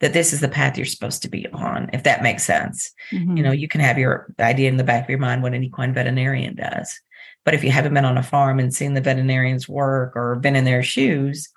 that 0.00 0.12
this 0.12 0.32
is 0.32 0.40
the 0.40 0.48
path 0.48 0.76
you're 0.76 0.86
supposed 0.86 1.22
to 1.22 1.28
be 1.28 1.46
on, 1.48 1.90
if 1.92 2.04
that 2.04 2.22
makes 2.22 2.44
sense. 2.44 2.92
Mm-hmm. 3.12 3.36
You 3.36 3.42
know, 3.42 3.52
you 3.52 3.68
can 3.68 3.80
have 3.80 3.98
your 3.98 4.32
idea 4.38 4.68
in 4.68 4.76
the 4.76 4.84
back 4.84 5.04
of 5.04 5.10
your 5.10 5.18
mind 5.18 5.42
what 5.42 5.54
an 5.54 5.64
equine 5.64 5.92
veterinarian 5.92 6.54
does. 6.54 7.00
But 7.44 7.54
if 7.54 7.64
you 7.64 7.70
haven't 7.70 7.94
been 7.94 8.04
on 8.04 8.18
a 8.18 8.22
farm 8.22 8.58
and 8.58 8.74
seen 8.74 8.94
the 8.94 9.00
veterinarians 9.00 9.68
work 9.68 10.14
or 10.14 10.36
been 10.36 10.56
in 10.56 10.64
their 10.64 10.82
shoes, 10.82 11.48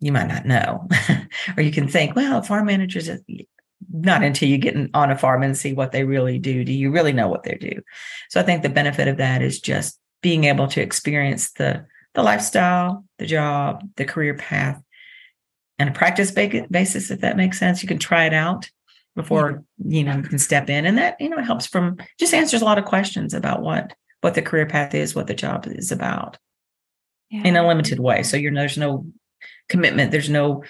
you 0.00 0.12
might 0.12 0.28
not 0.28 0.46
know. 0.46 0.88
or 1.56 1.62
you 1.62 1.70
can 1.70 1.88
think, 1.88 2.16
well, 2.16 2.42
farm 2.42 2.66
managers, 2.66 3.08
not 3.92 4.22
until 4.22 4.48
you 4.48 4.58
get 4.58 4.76
on 4.94 5.10
a 5.10 5.18
farm 5.18 5.42
and 5.42 5.56
see 5.56 5.72
what 5.72 5.92
they 5.92 6.04
really 6.04 6.38
do. 6.38 6.64
Do 6.64 6.72
you 6.72 6.90
really 6.90 7.12
know 7.12 7.28
what 7.28 7.44
they 7.44 7.54
do? 7.54 7.82
So 8.30 8.40
I 8.40 8.42
think 8.42 8.62
the 8.62 8.68
benefit 8.68 9.08
of 9.08 9.18
that 9.18 9.42
is 9.42 9.60
just 9.60 9.98
being 10.22 10.44
able 10.44 10.68
to 10.68 10.80
experience 10.80 11.52
the 11.52 11.86
the 12.14 12.22
lifestyle, 12.22 13.04
the 13.18 13.26
job, 13.26 13.82
the 13.96 14.04
career 14.04 14.34
path, 14.34 14.80
and 15.78 15.88
a 15.88 15.92
practice 15.92 16.30
basis, 16.30 17.10
if 17.10 17.20
that 17.20 17.36
makes 17.36 17.58
sense. 17.58 17.82
You 17.82 17.88
can 17.88 17.98
try 17.98 18.24
it 18.26 18.34
out 18.34 18.70
before 19.16 19.64
you 19.84 20.04
know 20.04 20.16
you 20.16 20.22
can 20.22 20.38
step 20.38 20.68
in, 20.68 20.86
and 20.86 20.98
that 20.98 21.20
you 21.20 21.28
know 21.28 21.42
helps 21.42 21.66
from 21.66 21.96
just 22.18 22.34
answers 22.34 22.62
a 22.62 22.64
lot 22.64 22.78
of 22.78 22.84
questions 22.84 23.34
about 23.34 23.62
what 23.62 23.94
what 24.20 24.34
the 24.34 24.42
career 24.42 24.66
path 24.66 24.94
is, 24.94 25.14
what 25.14 25.26
the 25.26 25.34
job 25.34 25.66
is 25.66 25.92
about 25.92 26.38
yeah. 27.30 27.42
in 27.44 27.56
a 27.56 27.66
limited 27.66 28.00
way. 28.00 28.22
So 28.22 28.36
you're 28.36 28.54
there's 28.54 28.78
no 28.78 29.06
commitment, 29.68 30.10
there's 30.10 30.30
no 30.30 30.64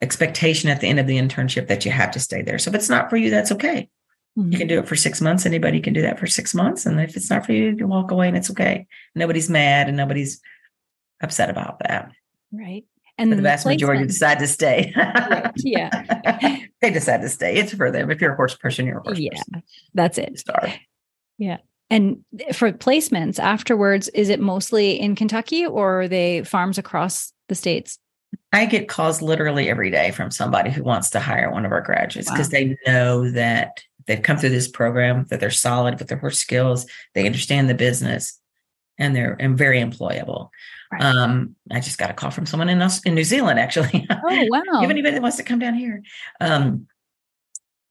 expectation 0.00 0.68
at 0.68 0.80
the 0.80 0.88
end 0.88 0.98
of 0.98 1.06
the 1.06 1.18
internship 1.18 1.68
that 1.68 1.84
you 1.84 1.90
have 1.92 2.10
to 2.10 2.20
stay 2.20 2.42
there. 2.42 2.58
So 2.58 2.70
if 2.70 2.74
it's 2.74 2.90
not 2.90 3.08
for 3.08 3.16
you, 3.16 3.30
that's 3.30 3.52
okay. 3.52 3.88
Mm-hmm. 4.36 4.52
You 4.52 4.58
can 4.58 4.66
do 4.66 4.78
it 4.78 4.88
for 4.88 4.96
six 4.96 5.20
months. 5.20 5.46
Anybody 5.46 5.80
can 5.80 5.92
do 5.92 6.02
that 6.02 6.18
for 6.18 6.26
six 6.26 6.54
months. 6.54 6.86
And 6.86 7.00
if 7.00 7.16
it's 7.16 7.30
not 7.30 7.46
for 7.46 7.52
you, 7.52 7.70
you 7.70 7.76
can 7.76 7.88
walk 7.88 8.10
away 8.10 8.28
and 8.28 8.36
it's 8.36 8.50
okay. 8.50 8.86
Nobody's 9.14 9.48
mad 9.48 9.88
and 9.88 9.96
nobody's 9.96 10.40
upset 11.20 11.50
about 11.50 11.78
that. 11.80 12.10
Right. 12.50 12.84
And 13.30 13.38
the 13.38 13.42
vast 13.42 13.66
majority 13.66 14.06
decide 14.06 14.38
to 14.40 14.46
stay. 14.46 14.92
Yeah. 15.56 16.58
they 16.80 16.90
decide 16.90 17.20
to 17.22 17.28
stay. 17.28 17.56
It's 17.56 17.74
for 17.74 17.90
them. 17.90 18.10
If 18.10 18.20
you're 18.20 18.32
a 18.32 18.36
horse 18.36 18.54
person, 18.54 18.86
you're 18.86 18.98
a 18.98 19.02
horse 19.02 19.18
yeah, 19.18 19.30
person. 19.30 19.62
That's 19.94 20.18
it. 20.18 20.38
Star. 20.38 20.74
Yeah. 21.38 21.58
And 21.90 22.24
for 22.52 22.72
placements 22.72 23.38
afterwards, 23.38 24.08
is 24.08 24.28
it 24.28 24.40
mostly 24.40 24.98
in 24.98 25.14
Kentucky 25.14 25.66
or 25.66 26.02
are 26.02 26.08
they 26.08 26.42
farms 26.42 26.78
across 26.78 27.32
the 27.48 27.54
states? 27.54 27.98
I 28.52 28.66
get 28.66 28.88
calls 28.88 29.22
literally 29.22 29.68
every 29.68 29.90
day 29.90 30.10
from 30.10 30.30
somebody 30.30 30.70
who 30.70 30.82
wants 30.82 31.10
to 31.10 31.20
hire 31.20 31.50
one 31.50 31.66
of 31.66 31.72
our 31.72 31.82
graduates 31.82 32.30
because 32.30 32.48
wow. 32.48 32.50
they 32.52 32.76
know 32.86 33.30
that 33.30 33.82
they've 34.06 34.22
come 34.22 34.36
through 34.36 34.50
this 34.50 34.68
program, 34.68 35.26
that 35.28 35.40
they're 35.40 35.50
solid 35.50 35.98
with 35.98 36.08
their 36.08 36.18
horse 36.18 36.38
skills, 36.38 36.86
they 37.14 37.26
understand 37.26 37.68
the 37.68 37.74
business, 37.74 38.38
and 39.02 39.14
they're 39.16 39.36
and 39.38 39.58
very 39.58 39.80
employable. 39.80 40.48
Right. 40.92 41.02
Um, 41.02 41.56
I 41.70 41.80
just 41.80 41.98
got 41.98 42.10
a 42.10 42.14
call 42.14 42.30
from 42.30 42.46
someone 42.46 42.68
in 42.68 42.80
us 42.80 43.02
in 43.02 43.14
New 43.14 43.24
Zealand 43.24 43.58
actually. 43.58 44.06
Oh 44.24 44.46
wow! 44.50 44.82
If 44.82 44.90
anybody 44.90 45.14
that 45.14 45.22
wants 45.22 45.36
to 45.38 45.42
come 45.42 45.58
down 45.58 45.74
here, 45.74 46.02
um, 46.40 46.86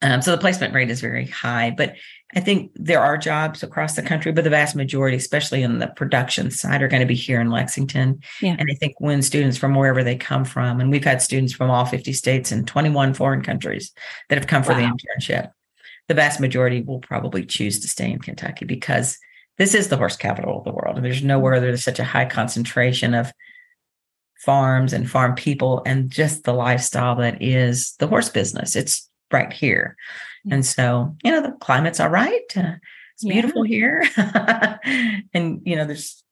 um, 0.01 0.21
so 0.21 0.31
the 0.31 0.37
placement 0.37 0.73
rate 0.73 0.89
is 0.89 1.01
very 1.01 1.27
high, 1.27 1.73
but 1.75 1.95
I 2.35 2.39
think 2.39 2.71
there 2.75 3.01
are 3.01 3.17
jobs 3.17 3.61
across 3.61 3.95
the 3.95 4.01
country, 4.01 4.31
but 4.31 4.43
the 4.43 4.49
vast 4.49 4.75
majority, 4.75 5.17
especially 5.17 5.61
in 5.61 5.79
the 5.79 5.87
production 5.87 6.49
side, 6.49 6.81
are 6.81 6.87
going 6.87 7.01
to 7.01 7.07
be 7.07 7.15
here 7.15 7.41
in 7.41 7.51
Lexington. 7.51 8.21
Yeah. 8.41 8.55
And 8.57 8.69
I 8.71 8.75
think 8.75 8.95
when 8.99 9.21
students 9.21 9.57
from 9.57 9.75
wherever 9.75 10.03
they 10.03 10.15
come 10.15 10.45
from, 10.45 10.79
and 10.79 10.89
we've 10.89 11.03
had 11.03 11.21
students 11.21 11.53
from 11.53 11.69
all 11.69 11.85
50 11.85 12.13
states 12.13 12.51
and 12.51 12.67
21 12.67 13.13
foreign 13.13 13.43
countries 13.43 13.91
that 14.29 14.37
have 14.37 14.47
come 14.47 14.63
for 14.63 14.73
the 14.73 14.81
internship, 14.81 15.51
the 16.07 16.13
vast 16.13 16.39
majority 16.39 16.81
will 16.81 16.99
probably 16.99 17.45
choose 17.45 17.81
to 17.81 17.87
stay 17.87 18.09
in 18.11 18.19
Kentucky 18.19 18.65
because 18.65 19.17
this 19.61 19.75
is 19.75 19.89
the 19.89 19.97
horse 19.97 20.15
capital 20.15 20.57
of 20.57 20.63
the 20.63 20.71
world. 20.71 20.95
And 20.95 21.05
there's 21.05 21.23
nowhere 21.23 21.59
there's 21.59 21.83
such 21.83 21.99
a 21.99 22.03
high 22.03 22.25
concentration 22.25 23.13
of 23.13 23.31
farms 24.39 24.91
and 24.91 25.07
farm 25.07 25.35
people 25.35 25.83
and 25.85 26.09
just 26.09 26.45
the 26.45 26.53
lifestyle 26.53 27.15
that 27.17 27.43
is 27.43 27.93
the 27.99 28.07
horse 28.07 28.27
business. 28.27 28.75
It's 28.75 29.07
right 29.31 29.53
here. 29.53 29.97
And 30.49 30.65
so, 30.65 31.15
you 31.23 31.29
know, 31.29 31.43
the 31.43 31.51
climate's 31.51 31.99
all 31.99 32.09
right. 32.09 32.41
Uh, 32.57 32.73
it's 33.13 33.23
yeah. 33.23 33.33
beautiful 33.33 33.61
here. 33.61 34.03
and, 35.35 35.61
you 35.63 35.75
know, 35.75 35.85
there's, 35.85 36.23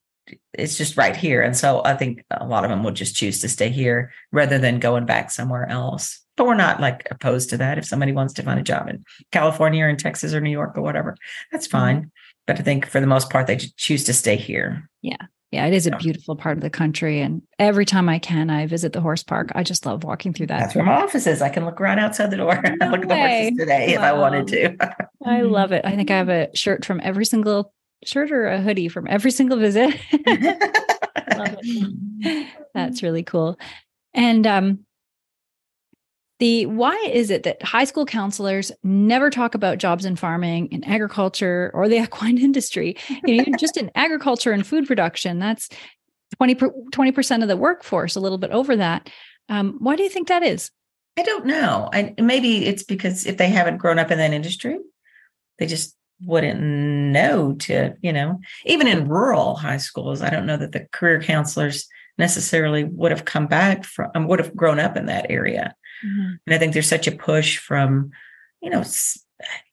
it's 0.53 0.75
just 0.75 0.97
right 0.97 1.15
here. 1.15 1.43
And 1.43 1.55
so 1.55 1.83
I 1.85 1.93
think 1.93 2.23
a 2.31 2.47
lot 2.47 2.63
of 2.63 2.71
them 2.71 2.83
would 2.83 2.95
just 2.95 3.15
choose 3.15 3.41
to 3.41 3.47
stay 3.47 3.69
here 3.69 4.11
rather 4.31 4.57
than 4.57 4.79
going 4.79 5.05
back 5.05 5.29
somewhere 5.29 5.69
else. 5.69 6.19
But 6.35 6.47
we're 6.47 6.55
not 6.55 6.81
like 6.81 7.07
opposed 7.11 7.51
to 7.51 7.57
that. 7.57 7.77
If 7.77 7.85
somebody 7.85 8.11
wants 8.11 8.33
to 8.33 8.43
find 8.43 8.59
a 8.59 8.63
job 8.63 8.89
in 8.89 9.05
California 9.31 9.83
or 9.83 9.89
in 9.89 9.97
Texas 9.97 10.33
or 10.33 10.41
New 10.41 10.49
York 10.49 10.75
or 10.75 10.81
whatever, 10.81 11.15
that's 11.51 11.67
mm-hmm. 11.67 11.77
fine. 11.77 11.97
Mm-hmm. 11.97 12.07
But 12.49 12.59
I 12.59 12.63
think 12.63 12.87
for 12.87 12.99
the 12.99 13.05
most 13.05 13.29
part, 13.29 13.45
they 13.45 13.57
choose 13.57 14.03
to 14.05 14.13
stay 14.13 14.35
here. 14.35 14.89
Yeah. 15.03 15.17
Yeah, 15.51 15.67
it 15.67 15.73
is 15.75 15.85
a 15.85 15.95
beautiful 15.97 16.35
part 16.35 16.57
of 16.57 16.63
the 16.63 16.69
country. 16.71 17.21
And 17.21 17.43
every 17.59 17.85
time 17.85 18.09
I 18.09 18.17
can, 18.17 18.49
I 18.49 18.65
visit 18.65 18.91
the 18.91 19.01
horse 19.01 19.21
park. 19.21 19.51
I 19.53 19.61
just 19.61 19.85
love 19.85 20.03
walking 20.03 20.33
through 20.33 20.47
that. 20.47 20.59
That's 20.59 20.73
where 20.73 20.83
my 20.83 20.95
office 20.95 21.27
is. 21.27 21.43
I 21.43 21.49
can 21.49 21.63
look 21.63 21.79
right 21.79 21.99
outside 21.99 22.31
the 22.31 22.37
door. 22.37 22.59
No 22.81 22.87
look 22.89 23.03
at 23.03 23.07
the 23.07 23.15
horses 23.15 23.55
today 23.55 23.89
wow. 23.89 23.93
if 23.93 23.99
I 23.99 24.13
wanted 24.13 24.47
to. 24.47 24.95
I 25.23 25.41
love 25.41 25.71
it. 25.73 25.85
I 25.85 25.95
think 25.95 26.09
I 26.09 26.17
have 26.17 26.29
a 26.29 26.49
shirt 26.55 26.83
from 26.85 27.01
every 27.03 27.23
single 27.23 27.71
shirt 28.03 28.31
or 28.31 28.47
a 28.47 28.59
hoodie 28.59 28.89
from 28.89 29.05
every 29.07 29.29
single 29.29 29.59
visit. 29.59 29.89
love 30.11 31.55
it. 31.61 32.47
That's 32.73 33.03
really 33.03 33.21
cool. 33.21 33.59
And 34.15 34.47
um, 34.47 34.85
the 36.39 36.65
why 36.65 36.95
is 37.11 37.29
it 37.29 37.43
that 37.43 37.61
high 37.61 37.83
school 37.83 38.05
counselors 38.05 38.71
never 38.83 39.29
talk 39.29 39.55
about 39.55 39.77
jobs 39.77 40.05
in 40.05 40.15
farming 40.15 40.67
in 40.71 40.83
agriculture 40.83 41.71
or 41.73 41.87
the 41.87 41.97
equine 42.03 42.37
industry? 42.37 42.95
You 43.25 43.43
know, 43.43 43.57
just 43.57 43.77
in 43.77 43.91
agriculture 43.95 44.51
and 44.51 44.65
food 44.65 44.87
production 44.87 45.39
that's 45.39 45.69
20 46.37 47.11
percent 47.11 47.43
of 47.43 47.49
the 47.49 47.57
workforce 47.57 48.15
a 48.15 48.19
little 48.19 48.37
bit 48.37 48.51
over 48.51 48.75
that. 48.75 49.09
Um, 49.49 49.77
why 49.79 49.95
do 49.95 50.03
you 50.03 50.09
think 50.09 50.27
that 50.27 50.43
is? 50.43 50.71
I 51.17 51.23
don't 51.23 51.45
know. 51.45 51.89
I, 51.91 52.13
maybe 52.17 52.65
it's 52.65 52.83
because 52.83 53.25
if 53.25 53.37
they 53.37 53.49
haven't 53.49 53.77
grown 53.77 53.99
up 53.99 54.11
in 54.11 54.19
that 54.19 54.31
industry 54.31 54.77
they 55.59 55.67
just 55.67 55.95
wouldn't 56.25 56.59
know 56.59 57.53
to 57.53 57.93
you 58.01 58.11
know 58.11 58.39
even 58.65 58.87
in 58.87 59.07
rural 59.07 59.55
high 59.55 59.77
schools 59.77 60.21
i 60.21 60.29
don't 60.29 60.45
know 60.45 60.57
that 60.57 60.73
the 60.73 60.85
career 60.91 61.21
counselors 61.21 61.87
necessarily 62.19 62.83
would 62.83 63.11
have 63.11 63.25
come 63.25 63.47
back 63.47 63.83
from 63.83 64.11
um, 64.13 64.27
would 64.27 64.39
have 64.39 64.55
grown 64.55 64.79
up 64.79 64.95
in 64.95 65.07
that 65.07 65.25
area 65.29 65.75
Mm-hmm. 66.05 66.33
And 66.45 66.55
I 66.55 66.57
think 66.57 66.73
there's 66.73 66.87
such 66.89 67.07
a 67.07 67.11
push 67.11 67.57
from, 67.57 68.11
you 68.61 68.69
know, 68.69 68.83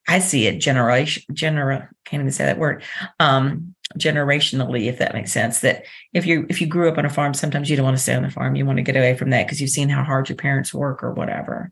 I 0.07 0.19
see 0.19 0.47
it 0.47 0.59
generation, 0.59 1.23
genera, 1.33 1.89
can't 2.05 2.21
even 2.21 2.31
say 2.31 2.45
that 2.45 2.57
word, 2.57 2.83
um, 3.19 3.75
generationally, 3.97 4.85
if 4.85 4.99
that 4.99 5.13
makes 5.13 5.31
sense. 5.31 5.59
That 5.59 5.83
if 6.13 6.25
you 6.25 6.45
if 6.49 6.61
you 6.61 6.67
grew 6.67 6.89
up 6.89 6.97
on 6.97 7.05
a 7.05 7.09
farm, 7.09 7.33
sometimes 7.33 7.69
you 7.69 7.75
don't 7.75 7.85
want 7.85 7.97
to 7.97 8.03
stay 8.03 8.15
on 8.15 8.23
the 8.23 8.29
farm. 8.29 8.55
You 8.55 8.65
want 8.65 8.77
to 8.77 8.83
get 8.83 8.95
away 8.95 9.15
from 9.15 9.29
that 9.31 9.45
because 9.45 9.59
you've 9.59 9.69
seen 9.69 9.89
how 9.89 10.03
hard 10.03 10.29
your 10.29 10.37
parents 10.37 10.73
work 10.73 11.03
or 11.03 11.13
whatever. 11.13 11.71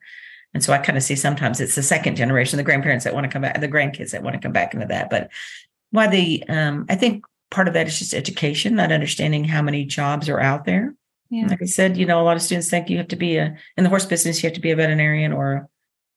And 0.54 0.64
so 0.64 0.72
I 0.72 0.78
kind 0.78 0.98
of 0.98 1.04
see 1.04 1.16
sometimes 1.16 1.60
it's 1.60 1.76
the 1.76 1.84
second 1.84 2.16
generation, 2.16 2.58
the 2.58 2.64
grandparents 2.64 3.04
that 3.04 3.14
want 3.14 3.26
to 3.26 3.32
come 3.32 3.42
back, 3.42 3.60
the 3.60 3.68
grandkids 3.68 4.12
that 4.12 4.24
want 4.24 4.36
to 4.36 4.42
come 4.42 4.54
back 4.54 4.74
into 4.74 4.86
that. 4.88 5.10
But 5.10 5.30
why 5.92 6.08
the 6.08 6.44
um, 6.48 6.86
I 6.90 6.96
think 6.96 7.24
part 7.56 7.70
of 7.70 7.74
that 7.74 7.88
is 7.88 7.98
just 7.98 8.14
education, 8.14 8.76
not 8.76 8.92
understanding 8.92 9.46
how 9.46 9.62
many 9.62 9.86
jobs 9.86 10.28
are 10.28 10.42
out 10.42 10.66
there. 10.66 10.94
Yeah. 11.30 11.48
Like 11.48 11.62
I 11.62 11.66
said, 11.66 11.96
you 11.96 12.06
know, 12.06 12.22
a 12.22 12.24
lot 12.24 12.36
of 12.36 12.44
students 12.44 12.70
think 12.70 12.90
you 12.90 12.98
have 12.98 13.08
to 13.08 13.16
be 13.16 13.38
a 13.38 13.58
in 13.78 13.84
the 13.84 13.90
horse 13.90 14.06
business, 14.06 14.44
you 14.44 14.48
have 14.48 14.56
to 14.56 14.62
be 14.62 14.72
a 14.72 14.76
veterinarian 14.76 15.32
or 15.32 15.70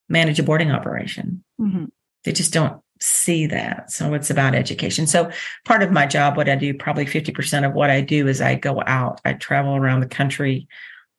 manage 0.08 0.40
a 0.40 0.42
boarding 0.42 0.72
operation. 0.72 1.44
Mm-hmm. 1.60 1.84
They 2.24 2.32
just 2.32 2.52
don't 2.52 2.82
see 3.00 3.46
that. 3.46 3.92
So 3.92 4.12
it's 4.14 4.30
about 4.30 4.56
education. 4.56 5.06
So 5.06 5.30
part 5.64 5.84
of 5.84 5.92
my 5.92 6.06
job, 6.06 6.36
what 6.36 6.48
I 6.48 6.56
do, 6.56 6.74
probably 6.74 7.06
50% 7.06 7.64
of 7.64 7.72
what 7.72 7.90
I 7.90 8.00
do 8.00 8.26
is 8.26 8.40
I 8.40 8.56
go 8.56 8.82
out, 8.86 9.20
I 9.24 9.34
travel 9.34 9.76
around 9.76 10.00
the 10.00 10.08
country 10.08 10.66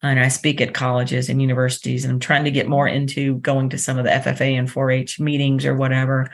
and 0.03 0.19
I 0.19 0.27
speak 0.27 0.59
at 0.59 0.73
colleges 0.73 1.29
and 1.29 1.41
universities, 1.41 2.03
and 2.03 2.13
I'm 2.13 2.19
trying 2.19 2.43
to 2.43 2.51
get 2.51 2.69
more 2.69 2.87
into 2.87 3.35
going 3.39 3.69
to 3.69 3.77
some 3.77 3.97
of 3.97 4.05
the 4.05 4.11
FFA 4.11 4.57
and 4.57 4.69
4-H 4.69 5.19
meetings 5.19 5.65
or 5.65 5.75
whatever, 5.75 6.29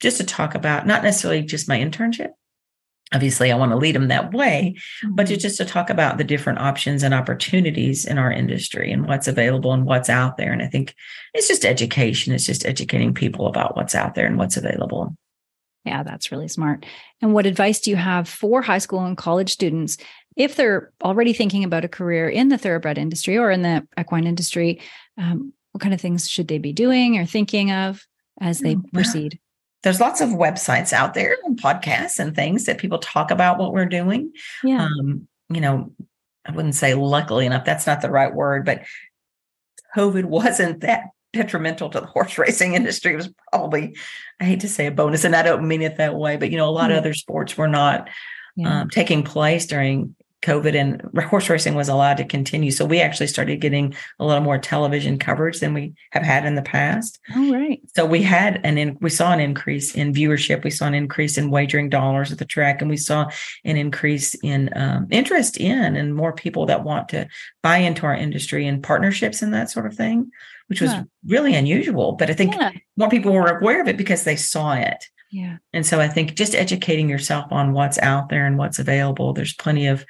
just 0.00 0.18
to 0.18 0.24
talk 0.24 0.54
about 0.54 0.86
not 0.86 1.02
necessarily 1.02 1.42
just 1.42 1.68
my 1.68 1.78
internship. 1.78 2.30
Obviously, 3.14 3.52
I 3.52 3.56
want 3.56 3.70
to 3.70 3.76
lead 3.76 3.94
them 3.94 4.08
that 4.08 4.32
way, 4.32 4.74
but 5.10 5.28
to 5.28 5.34
mm-hmm. 5.34 5.40
just 5.40 5.58
to 5.58 5.64
talk 5.64 5.90
about 5.90 6.18
the 6.18 6.24
different 6.24 6.58
options 6.58 7.04
and 7.04 7.14
opportunities 7.14 8.04
in 8.04 8.18
our 8.18 8.32
industry 8.32 8.90
and 8.90 9.06
what's 9.06 9.28
available 9.28 9.72
and 9.72 9.84
what's 9.84 10.10
out 10.10 10.36
there. 10.36 10.52
And 10.52 10.60
I 10.60 10.66
think 10.66 10.94
it's 11.32 11.46
just 11.46 11.64
education. 11.64 12.34
It's 12.34 12.46
just 12.46 12.66
educating 12.66 13.14
people 13.14 13.46
about 13.46 13.76
what's 13.76 13.94
out 13.94 14.16
there 14.16 14.26
and 14.26 14.36
what's 14.36 14.56
available. 14.56 15.16
Yeah, 15.84 16.02
that's 16.02 16.32
really 16.32 16.48
smart. 16.48 16.84
And 17.22 17.32
what 17.32 17.46
advice 17.46 17.80
do 17.80 17.90
you 17.90 17.96
have 17.96 18.28
for 18.28 18.60
high 18.60 18.78
school 18.78 19.04
and 19.04 19.16
college 19.16 19.52
students 19.52 19.98
if 20.34 20.56
they're 20.56 20.92
already 21.02 21.32
thinking 21.32 21.62
about 21.62 21.84
a 21.84 21.88
career 21.88 22.28
in 22.28 22.48
the 22.48 22.58
thoroughbred 22.58 22.98
industry 22.98 23.38
or 23.38 23.52
in 23.52 23.62
the 23.62 23.86
equine 23.96 24.26
industry? 24.26 24.80
Um, 25.16 25.52
what 25.70 25.82
kind 25.82 25.94
of 25.94 26.00
things 26.00 26.28
should 26.28 26.48
they 26.48 26.58
be 26.58 26.72
doing 26.72 27.18
or 27.18 27.24
thinking 27.24 27.70
of 27.70 28.04
as 28.40 28.58
they 28.58 28.74
mm, 28.74 28.92
proceed? 28.92 29.38
There's 29.86 30.00
lots 30.00 30.20
of 30.20 30.30
websites 30.30 30.92
out 30.92 31.14
there 31.14 31.36
and 31.44 31.56
podcasts 31.56 32.18
and 32.18 32.34
things 32.34 32.64
that 32.64 32.78
people 32.78 32.98
talk 32.98 33.30
about 33.30 33.56
what 33.56 33.72
we're 33.72 33.86
doing. 33.86 34.32
Yeah. 34.64 34.86
Um, 34.86 35.28
you 35.48 35.60
know, 35.60 35.92
I 36.44 36.50
wouldn't 36.50 36.74
say 36.74 36.94
luckily 36.94 37.46
enough, 37.46 37.64
that's 37.64 37.86
not 37.86 38.00
the 38.00 38.10
right 38.10 38.34
word, 38.34 38.64
but 38.64 38.82
COVID 39.96 40.24
wasn't 40.24 40.80
that 40.80 41.10
detrimental 41.32 41.88
to 41.90 42.00
the 42.00 42.06
horse 42.06 42.36
racing 42.38 42.74
industry. 42.74 43.12
It 43.12 43.16
was 43.18 43.30
probably, 43.52 43.96
I 44.40 44.44
hate 44.44 44.58
to 44.62 44.68
say 44.68 44.86
a 44.86 44.90
bonus, 44.90 45.22
and 45.22 45.36
I 45.36 45.44
don't 45.44 45.68
mean 45.68 45.82
it 45.82 45.98
that 45.98 46.16
way, 46.16 46.36
but 46.36 46.50
you 46.50 46.56
know, 46.56 46.68
a 46.68 46.70
lot 46.70 46.90
of 46.90 46.96
other 46.96 47.14
sports 47.14 47.56
were 47.56 47.68
not 47.68 48.10
yeah. 48.56 48.80
um, 48.80 48.90
taking 48.90 49.22
place 49.22 49.66
during 49.66 50.15
COVID 50.42 50.74
and 50.74 51.24
horse 51.24 51.48
racing 51.48 51.74
was 51.74 51.88
allowed 51.88 52.18
to 52.18 52.24
continue. 52.24 52.70
So 52.70 52.84
we 52.84 53.00
actually 53.00 53.26
started 53.26 53.60
getting 53.60 53.94
a 54.18 54.24
little 54.24 54.42
more 54.42 54.58
television 54.58 55.18
coverage 55.18 55.60
than 55.60 55.74
we 55.74 55.94
have 56.12 56.22
had 56.22 56.44
in 56.44 56.54
the 56.54 56.62
past. 56.62 57.18
Oh, 57.34 57.52
right. 57.52 57.80
So 57.96 58.06
we 58.06 58.22
had 58.22 58.60
an 58.64 58.78
in, 58.78 58.98
we 59.00 59.10
saw 59.10 59.32
an 59.32 59.40
increase 59.40 59.94
in 59.94 60.12
viewership. 60.12 60.62
We 60.62 60.70
saw 60.70 60.86
an 60.86 60.94
increase 60.94 61.38
in 61.38 61.50
wagering 61.50 61.88
dollars 61.88 62.30
at 62.30 62.38
the 62.38 62.44
track, 62.44 62.80
and 62.80 62.90
we 62.90 62.96
saw 62.96 63.28
an 63.64 63.76
increase 63.76 64.34
in 64.42 64.70
um, 64.76 65.08
interest 65.10 65.56
in 65.56 65.96
and 65.96 66.14
more 66.14 66.32
people 66.32 66.66
that 66.66 66.84
want 66.84 67.08
to 67.10 67.28
buy 67.62 67.78
into 67.78 68.06
our 68.06 68.14
industry 68.14 68.66
and 68.66 68.82
partnerships 68.82 69.42
and 69.42 69.52
that 69.54 69.70
sort 69.70 69.86
of 69.86 69.94
thing 69.94 70.30
which 70.68 70.80
was 70.80 70.90
yeah. 70.92 71.04
really 71.26 71.54
unusual. 71.54 72.12
But 72.12 72.30
I 72.30 72.32
think 72.32 72.54
yeah. 72.54 72.72
more 72.96 73.08
people 73.08 73.32
were 73.32 73.58
aware 73.58 73.80
of 73.80 73.88
it 73.88 73.96
because 73.96 74.24
they 74.24 74.36
saw 74.36 74.74
it. 74.74 75.04
Yeah. 75.30 75.56
And 75.72 75.84
so 75.84 76.00
I 76.00 76.08
think 76.08 76.34
just 76.34 76.54
educating 76.54 77.08
yourself 77.08 77.46
on 77.50 77.72
what's 77.72 77.98
out 77.98 78.28
there 78.28 78.46
and 78.46 78.58
what's 78.58 78.78
available. 78.78 79.32
There's 79.32 79.54
plenty 79.54 79.86
of, 79.86 80.04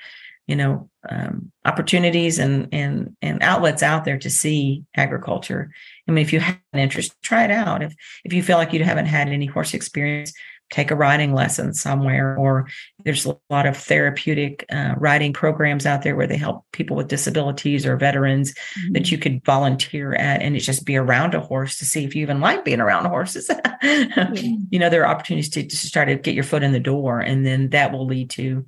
you 0.47 0.57
know, 0.57 0.89
um, 1.09 1.51
opportunities 1.65 2.39
and 2.39 2.69
and 2.73 3.17
and 3.23 3.43
outlets 3.43 3.83
out 3.83 4.05
there 4.05 4.19
to 4.19 4.31
see 4.31 4.85
agriculture. 4.97 5.71
I 6.07 6.13
mean, 6.13 6.25
if 6.25 6.33
you 6.33 6.41
have 6.41 6.59
an 6.73 6.81
interest, 6.81 7.15
try 7.23 7.45
it 7.45 7.51
out. 7.51 7.83
If 7.83 7.95
if 8.25 8.33
you 8.33 8.43
feel 8.43 8.59
like 8.59 8.73
you 8.73 8.85
haven't 8.85 9.07
had 9.07 9.29
any 9.29 9.47
horse 9.47 9.75
experience, 9.75 10.33
take 10.71 10.91
a 10.91 10.97
riding 10.97 11.33
lesson 11.33 11.73
somewhere 11.73 12.37
or 12.37 12.67
there's 13.05 13.25
a 13.25 13.37
lot 13.51 13.67
of 13.67 13.77
therapeutic 13.77 14.65
uh, 14.71 14.95
riding 14.97 15.33
programs 15.33 15.87
out 15.87 16.03
there 16.03 16.17
where 16.17 16.27
they 16.27 16.37
help 16.37 16.65
people 16.73 16.97
with 16.97 17.09
disabilities 17.09 17.87
or 17.87 17.97
veterans 17.97 18.53
mm-hmm. 18.53 18.93
that 18.93 19.11
you 19.11 19.19
could 19.19 19.45
volunteer 19.45 20.15
at 20.15 20.43
and 20.43 20.57
it's 20.57 20.67
just 20.67 20.85
be 20.85 20.97
around 20.97 21.35
a 21.35 21.41
horse 21.41 21.79
to 21.79 21.85
see 21.85 22.05
if 22.05 22.15
you 22.15 22.23
even 22.23 22.41
like 22.41 22.65
being 22.65 22.81
around 22.81 23.05
horses 23.07 23.49
you 23.83 24.79
know 24.79 24.91
there 24.91 25.03
are 25.03 25.15
opportunities 25.15 25.49
to 25.49 25.63
just 25.63 25.87
start 25.87 26.09
to 26.09 26.17
get 26.17 26.35
your 26.35 26.45
foot 26.45 26.63
in 26.63 26.73
the 26.73 26.81
door 26.81 27.21
and 27.21 27.47
then 27.47 27.71
that 27.71 27.93
will 27.93 28.07
lead 28.07 28.29
to 28.31 28.67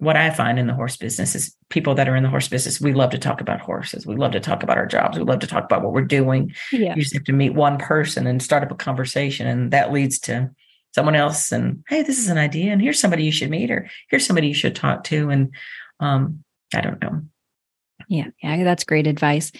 what 0.00 0.16
I 0.16 0.30
find 0.30 0.58
in 0.58 0.66
the 0.66 0.74
horse 0.74 0.96
business 0.96 1.34
is 1.34 1.54
people 1.68 1.94
that 1.94 2.08
are 2.08 2.16
in 2.16 2.22
the 2.22 2.30
horse 2.30 2.48
business, 2.48 2.80
we 2.80 2.94
love 2.94 3.10
to 3.10 3.18
talk 3.18 3.42
about 3.42 3.60
horses. 3.60 4.06
We 4.06 4.16
love 4.16 4.32
to 4.32 4.40
talk 4.40 4.62
about 4.62 4.78
our 4.78 4.86
jobs. 4.86 5.18
We 5.18 5.24
love 5.24 5.40
to 5.40 5.46
talk 5.46 5.64
about 5.64 5.82
what 5.82 5.92
we're 5.92 6.06
doing. 6.06 6.54
Yeah. 6.72 6.94
You 6.94 7.02
just 7.02 7.12
have 7.12 7.24
to 7.24 7.34
meet 7.34 7.52
one 7.52 7.76
person 7.76 8.26
and 8.26 8.42
start 8.42 8.62
up 8.62 8.70
a 8.70 8.76
conversation. 8.76 9.46
And 9.46 9.70
that 9.72 9.92
leads 9.92 10.18
to 10.20 10.50
someone 10.94 11.14
else 11.14 11.52
and 11.52 11.82
hey 11.88 12.02
this 12.02 12.18
is 12.18 12.28
an 12.28 12.38
idea 12.38 12.72
and 12.72 12.82
here's 12.82 13.00
somebody 13.00 13.24
you 13.24 13.32
should 13.32 13.50
meet 13.50 13.70
or 13.70 13.88
here's 14.08 14.26
somebody 14.26 14.48
you 14.48 14.54
should 14.54 14.74
talk 14.74 15.04
to 15.04 15.30
and 15.30 15.54
um 16.00 16.42
i 16.74 16.80
don't 16.80 17.00
know. 17.00 17.22
Yeah 18.08 18.28
yeah 18.42 18.64
that's 18.64 18.84
great 18.84 19.06
advice. 19.06 19.52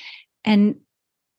And 0.45 0.77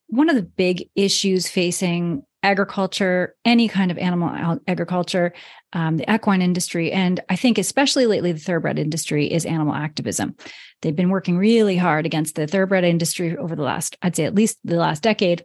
one 0.08 0.28
of 0.28 0.36
the 0.36 0.42
big 0.42 0.88
issues 0.94 1.48
facing 1.48 2.22
agriculture 2.42 3.34
any 3.44 3.68
kind 3.68 3.90
of 3.90 3.98
animal 3.98 4.58
agriculture 4.66 5.32
um, 5.74 5.96
the 5.96 6.12
equine 6.12 6.42
industry 6.42 6.90
and 6.90 7.20
i 7.28 7.36
think 7.36 7.56
especially 7.56 8.06
lately 8.06 8.32
the 8.32 8.38
thoroughbred 8.38 8.78
industry 8.78 9.32
is 9.32 9.46
animal 9.46 9.74
activism. 9.74 10.34
They've 10.80 10.96
been 10.96 11.10
working 11.10 11.38
really 11.38 11.76
hard 11.76 12.04
against 12.04 12.34
the 12.34 12.48
thoroughbred 12.48 12.82
industry 12.82 13.36
over 13.36 13.54
the 13.54 13.62
last 13.62 13.96
i'd 14.02 14.16
say 14.16 14.24
at 14.24 14.34
least 14.34 14.58
the 14.64 14.76
last 14.76 15.02
decade. 15.02 15.44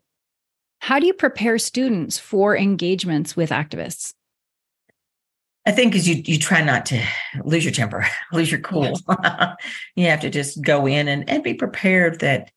How 0.79 0.99
do 0.99 1.07
you 1.07 1.13
prepare 1.13 1.57
students 1.57 2.19
for 2.19 2.55
engagements 2.57 3.36
with 3.36 3.49
activists 3.49 4.13
I 5.67 5.71
think 5.71 5.95
is 5.95 6.08
you 6.08 6.23
you 6.25 6.39
try 6.39 6.62
not 6.62 6.86
to 6.88 7.03
lose 7.43 7.65
your 7.65 7.73
temper, 7.73 8.08
lose 8.32 8.49
your 8.49 8.62
cool. 8.62 8.97
you 9.95 10.06
have 10.06 10.21
to 10.21 10.30
just 10.30 10.62
go 10.62 10.88
in 10.88 11.10
and, 11.10 11.30
and 11.30 11.43
be 11.43 11.53
prepared 11.53 12.21
that 12.21 12.51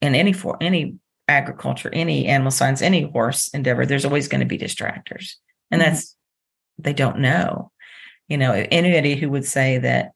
in 0.00 0.14
any 0.14 0.32
for 0.32 0.56
any 0.60 0.96
agriculture, 1.28 1.90
any 1.92 2.26
animal 2.26 2.50
science, 2.50 2.80
any 2.80 3.02
horse 3.02 3.48
endeavor, 3.48 3.84
there's 3.84 4.06
always 4.06 4.26
going 4.26 4.40
to 4.40 4.46
be 4.46 4.56
distractors. 4.56 5.34
And 5.70 5.82
mm-hmm. 5.82 5.92
that's 5.92 6.16
they 6.78 6.94
don't 6.94 7.18
know. 7.18 7.70
You 8.26 8.38
know, 8.38 8.52
anybody 8.52 9.16
who 9.16 9.28
would 9.30 9.44
say 9.44 9.78
that 9.78 10.12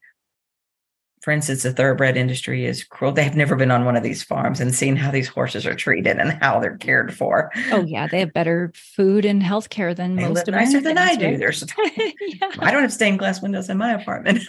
for 1.20 1.32
instance, 1.32 1.64
the 1.64 1.72
thoroughbred 1.72 2.16
industry 2.16 2.64
is 2.64 2.82
cruel. 2.82 3.12
They 3.12 3.24
have 3.24 3.36
never 3.36 3.54
been 3.54 3.70
on 3.70 3.84
one 3.84 3.94
of 3.94 4.02
these 4.02 4.22
farms 4.22 4.58
and 4.58 4.74
seen 4.74 4.96
how 4.96 5.10
these 5.10 5.28
horses 5.28 5.66
are 5.66 5.74
treated 5.74 6.18
and 6.18 6.32
how 6.42 6.60
they're 6.60 6.78
cared 6.78 7.14
for. 7.14 7.50
Oh 7.70 7.84
yeah, 7.84 8.06
they 8.06 8.20
have 8.20 8.32
better 8.32 8.72
food 8.74 9.26
and 9.26 9.42
health 9.42 9.68
care 9.68 9.92
than 9.92 10.16
they 10.16 10.26
most 10.26 10.46
live 10.46 10.56
nicer 10.56 10.80
than 10.80 10.96
I 10.96 11.16
do. 11.16 11.36
There's, 11.36 11.62
yeah. 11.96 12.50
I 12.58 12.70
don't 12.70 12.82
have 12.82 12.92
stained 12.92 13.18
glass 13.18 13.42
windows 13.42 13.68
in 13.68 13.76
my 13.76 13.92
apartment. 13.92 14.42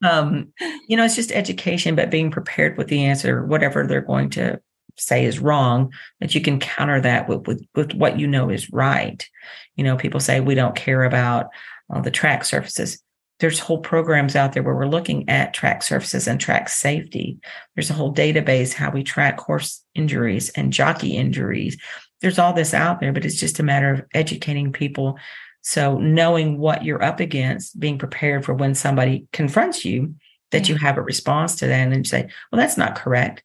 um, 0.02 0.50
you 0.88 0.96
know, 0.96 1.04
it's 1.04 1.16
just 1.16 1.32
education, 1.32 1.94
but 1.94 2.10
being 2.10 2.30
prepared 2.30 2.78
with 2.78 2.88
the 2.88 3.04
answer, 3.04 3.44
whatever 3.44 3.86
they're 3.86 4.00
going 4.00 4.30
to 4.30 4.62
say 4.96 5.26
is 5.26 5.40
wrong, 5.40 5.92
that 6.20 6.34
you 6.34 6.40
can 6.40 6.58
counter 6.58 7.02
that 7.02 7.28
with 7.28 7.46
with, 7.46 7.66
with 7.74 7.92
what 7.92 8.18
you 8.18 8.26
know 8.26 8.48
is 8.48 8.72
right. 8.72 9.28
You 9.76 9.84
know, 9.84 9.96
people 9.96 10.20
say 10.20 10.40
we 10.40 10.54
don't 10.54 10.74
care 10.74 11.04
about 11.04 11.48
uh, 11.92 12.00
the 12.00 12.10
track 12.10 12.46
surfaces 12.46 13.02
there's 13.40 13.58
whole 13.58 13.78
programs 13.78 14.36
out 14.36 14.52
there 14.52 14.62
where 14.62 14.74
we're 14.74 14.86
looking 14.86 15.28
at 15.28 15.54
track 15.54 15.82
surfaces 15.82 16.28
and 16.28 16.40
track 16.40 16.68
safety. 16.68 17.38
There's 17.74 17.90
a 17.90 17.94
whole 17.94 18.14
database 18.14 18.72
how 18.72 18.90
we 18.90 19.02
track 19.02 19.40
horse 19.40 19.82
injuries 19.94 20.50
and 20.50 20.72
jockey 20.72 21.16
injuries. 21.16 21.76
There's 22.20 22.38
all 22.38 22.52
this 22.52 22.74
out 22.74 23.00
there, 23.00 23.12
but 23.12 23.24
it's 23.24 23.40
just 23.40 23.58
a 23.58 23.64
matter 23.64 23.92
of 23.92 24.02
educating 24.14 24.72
people. 24.72 25.18
So 25.62 25.98
knowing 25.98 26.58
what 26.58 26.84
you're 26.84 27.02
up 27.02 27.20
against, 27.20 27.80
being 27.80 27.98
prepared 27.98 28.44
for 28.44 28.54
when 28.54 28.74
somebody 28.74 29.26
confronts 29.32 29.84
you, 29.84 30.14
that 30.50 30.68
you 30.68 30.76
have 30.76 30.98
a 30.98 31.02
response 31.02 31.56
to 31.56 31.66
that 31.66 31.72
and 31.72 31.92
then 31.92 32.04
say, 32.04 32.28
well, 32.50 32.60
that's 32.60 32.76
not 32.76 32.96
correct. 32.96 33.42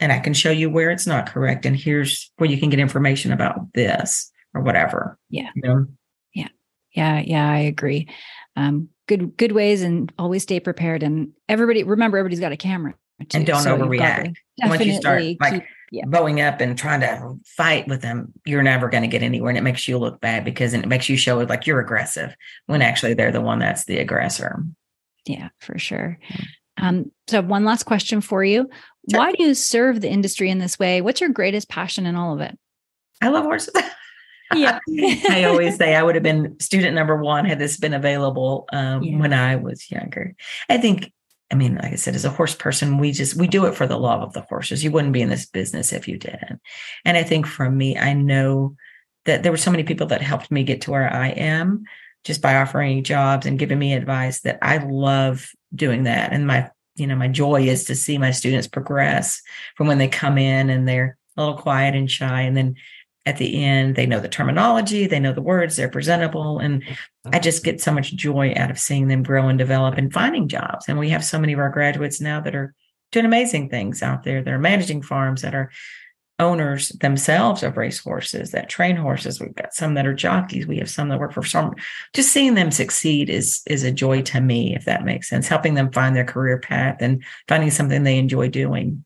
And 0.00 0.12
I 0.12 0.20
can 0.20 0.34
show 0.34 0.50
you 0.50 0.70
where 0.70 0.90
it's 0.90 1.06
not 1.06 1.28
correct. 1.28 1.66
And 1.66 1.76
here's 1.76 2.30
where 2.36 2.48
you 2.48 2.58
can 2.58 2.70
get 2.70 2.80
information 2.80 3.32
about 3.32 3.72
this 3.74 4.30
or 4.54 4.60
whatever. 4.60 5.18
Yeah. 5.30 5.50
You 5.54 5.62
know? 5.62 5.86
Yeah. 6.32 6.48
Yeah. 6.92 7.20
Yeah. 7.20 7.50
I 7.50 7.58
agree. 7.58 8.08
Um, 8.56 8.88
good 9.06 9.36
good 9.36 9.52
ways 9.52 9.82
and 9.82 10.12
always 10.18 10.42
stay 10.42 10.60
prepared. 10.60 11.02
And 11.02 11.32
everybody 11.48 11.82
remember 11.82 12.18
everybody's 12.18 12.40
got 12.40 12.52
a 12.52 12.56
camera 12.56 12.94
too, 13.28 13.38
and 13.38 13.46
don't 13.46 13.62
so 13.62 13.76
overreact. 13.76 14.34
Once 14.62 14.84
you 14.84 14.94
start 14.94 15.22
like 15.40 15.52
keep, 15.54 15.62
yeah. 15.90 16.04
bowing 16.06 16.40
up 16.40 16.60
and 16.60 16.76
trying 16.76 17.00
to 17.00 17.34
fight 17.44 17.86
with 17.88 18.02
them 18.02 18.32
you're 18.44 18.62
never 18.62 18.88
going 18.88 19.02
to 19.02 19.08
get 19.08 19.22
anywhere 19.22 19.50
and 19.50 19.58
it 19.58 19.62
makes 19.62 19.86
you 19.86 19.98
look 19.98 20.20
bad 20.20 20.44
because 20.44 20.74
it 20.74 20.86
makes 20.86 21.08
you 21.08 21.16
show 21.16 21.38
like 21.38 21.66
you're 21.66 21.80
aggressive 21.80 22.34
when 22.66 22.82
actually 22.82 23.14
they're 23.14 23.32
the 23.32 23.40
one 23.40 23.58
that's 23.58 23.84
the 23.84 23.98
aggressor. 23.98 24.62
Yeah 25.26 25.48
for 25.60 25.78
sure. 25.78 26.18
Um, 26.76 27.12
so 27.28 27.40
one 27.40 27.64
last 27.64 27.84
question 27.84 28.20
for 28.20 28.44
you. 28.44 28.68
Sure. 29.10 29.20
why 29.20 29.32
do 29.32 29.42
you 29.42 29.54
serve 29.54 30.00
the 30.00 30.08
industry 30.08 30.50
in 30.50 30.58
this 30.58 30.78
way? 30.78 31.00
What's 31.00 31.20
your 31.20 31.30
greatest 31.30 31.68
passion 31.68 32.06
in 32.06 32.16
all 32.16 32.34
of 32.34 32.40
it? 32.40 32.58
I 33.20 33.28
love 33.28 33.44
horses 33.44 33.74
yeah. 34.54 34.78
I 35.30 35.44
always 35.44 35.76
say 35.76 35.94
I 35.94 36.02
would 36.02 36.14
have 36.14 36.24
been 36.24 36.58
student 36.60 36.94
number 36.94 37.16
one 37.16 37.44
had 37.44 37.58
this 37.58 37.76
been 37.76 37.94
available 37.94 38.66
um, 38.72 39.02
yeah. 39.02 39.18
when 39.18 39.32
I 39.32 39.56
was 39.56 39.90
younger. 39.90 40.34
I 40.68 40.78
think, 40.78 41.12
I 41.50 41.54
mean, 41.54 41.76
like 41.76 41.92
I 41.92 41.96
said, 41.96 42.14
as 42.14 42.24
a 42.24 42.30
horse 42.30 42.54
person, 42.54 42.98
we 42.98 43.12
just 43.12 43.36
we 43.36 43.46
do 43.46 43.66
it 43.66 43.74
for 43.74 43.86
the 43.86 43.98
love 43.98 44.22
of 44.22 44.32
the 44.32 44.42
horses. 44.42 44.82
You 44.82 44.90
wouldn't 44.90 45.12
be 45.12 45.22
in 45.22 45.28
this 45.28 45.46
business 45.46 45.92
if 45.92 46.08
you 46.08 46.18
didn't. 46.18 46.60
And 47.04 47.16
I 47.16 47.22
think 47.22 47.46
for 47.46 47.70
me, 47.70 47.96
I 47.96 48.12
know 48.12 48.76
that 49.24 49.42
there 49.42 49.52
were 49.52 49.58
so 49.58 49.70
many 49.70 49.84
people 49.84 50.06
that 50.08 50.22
helped 50.22 50.50
me 50.50 50.64
get 50.64 50.82
to 50.82 50.90
where 50.90 51.12
I 51.12 51.28
am 51.28 51.84
just 52.24 52.40
by 52.40 52.56
offering 52.56 53.04
jobs 53.04 53.46
and 53.46 53.58
giving 53.58 53.78
me 53.78 53.94
advice 53.94 54.40
that 54.40 54.58
I 54.62 54.78
love 54.78 55.50
doing 55.74 56.04
that. 56.04 56.32
And 56.32 56.46
my, 56.46 56.70
you 56.96 57.06
know, 57.06 57.16
my 57.16 57.28
joy 57.28 57.62
is 57.62 57.84
to 57.84 57.94
see 57.94 58.18
my 58.18 58.30
students 58.30 58.66
progress 58.66 59.42
from 59.76 59.86
when 59.86 59.98
they 59.98 60.08
come 60.08 60.38
in 60.38 60.70
and 60.70 60.88
they're 60.88 61.18
a 61.36 61.42
little 61.42 61.58
quiet 61.58 61.94
and 61.94 62.10
shy 62.10 62.42
and 62.42 62.56
then 62.56 62.76
at 63.26 63.38
the 63.38 63.64
end 63.64 63.96
they 63.96 64.06
know 64.06 64.20
the 64.20 64.28
terminology 64.28 65.06
they 65.06 65.20
know 65.20 65.32
the 65.32 65.40
words 65.40 65.76
they're 65.76 65.88
presentable 65.88 66.58
and 66.58 66.84
i 67.32 67.38
just 67.38 67.64
get 67.64 67.80
so 67.80 67.92
much 67.92 68.14
joy 68.14 68.52
out 68.56 68.70
of 68.70 68.78
seeing 68.78 69.08
them 69.08 69.22
grow 69.22 69.48
and 69.48 69.58
develop 69.58 69.96
and 69.96 70.12
finding 70.12 70.46
jobs 70.46 70.86
and 70.88 70.98
we 70.98 71.08
have 71.08 71.24
so 71.24 71.38
many 71.38 71.52
of 71.52 71.58
our 71.58 71.70
graduates 71.70 72.20
now 72.20 72.40
that 72.40 72.54
are 72.54 72.74
doing 73.14 73.24
amazing 73.24 73.70
things 73.70 74.02
out 74.02 74.24
there. 74.24 74.42
They're 74.42 74.58
managing 74.58 75.00
farms 75.02 75.42
that 75.42 75.54
are 75.54 75.70
owners 76.40 76.88
themselves 76.88 77.62
of 77.62 77.76
racehorses 77.76 78.50
that 78.50 78.68
train 78.68 78.96
horses. 78.96 79.40
We've 79.40 79.54
got 79.54 79.72
some 79.72 79.94
that 79.94 80.04
are 80.04 80.12
jockeys. 80.12 80.66
We 80.66 80.78
have 80.78 80.90
some 80.90 81.08
that 81.08 81.20
work 81.20 81.32
for 81.32 81.44
some. 81.44 81.76
Just 82.12 82.32
seeing 82.32 82.54
them 82.54 82.72
succeed 82.72 83.30
is 83.30 83.62
is 83.68 83.84
a 83.84 83.92
joy 83.92 84.22
to 84.22 84.40
me, 84.40 84.74
if 84.74 84.84
that 84.86 85.04
makes 85.04 85.28
sense. 85.28 85.46
Helping 85.46 85.74
them 85.74 85.92
find 85.92 86.14
their 86.14 86.24
career 86.24 86.58
path 86.58 86.96
and 87.00 87.24
finding 87.46 87.70
something 87.70 88.02
they 88.02 88.18
enjoy 88.18 88.48
doing. 88.48 89.04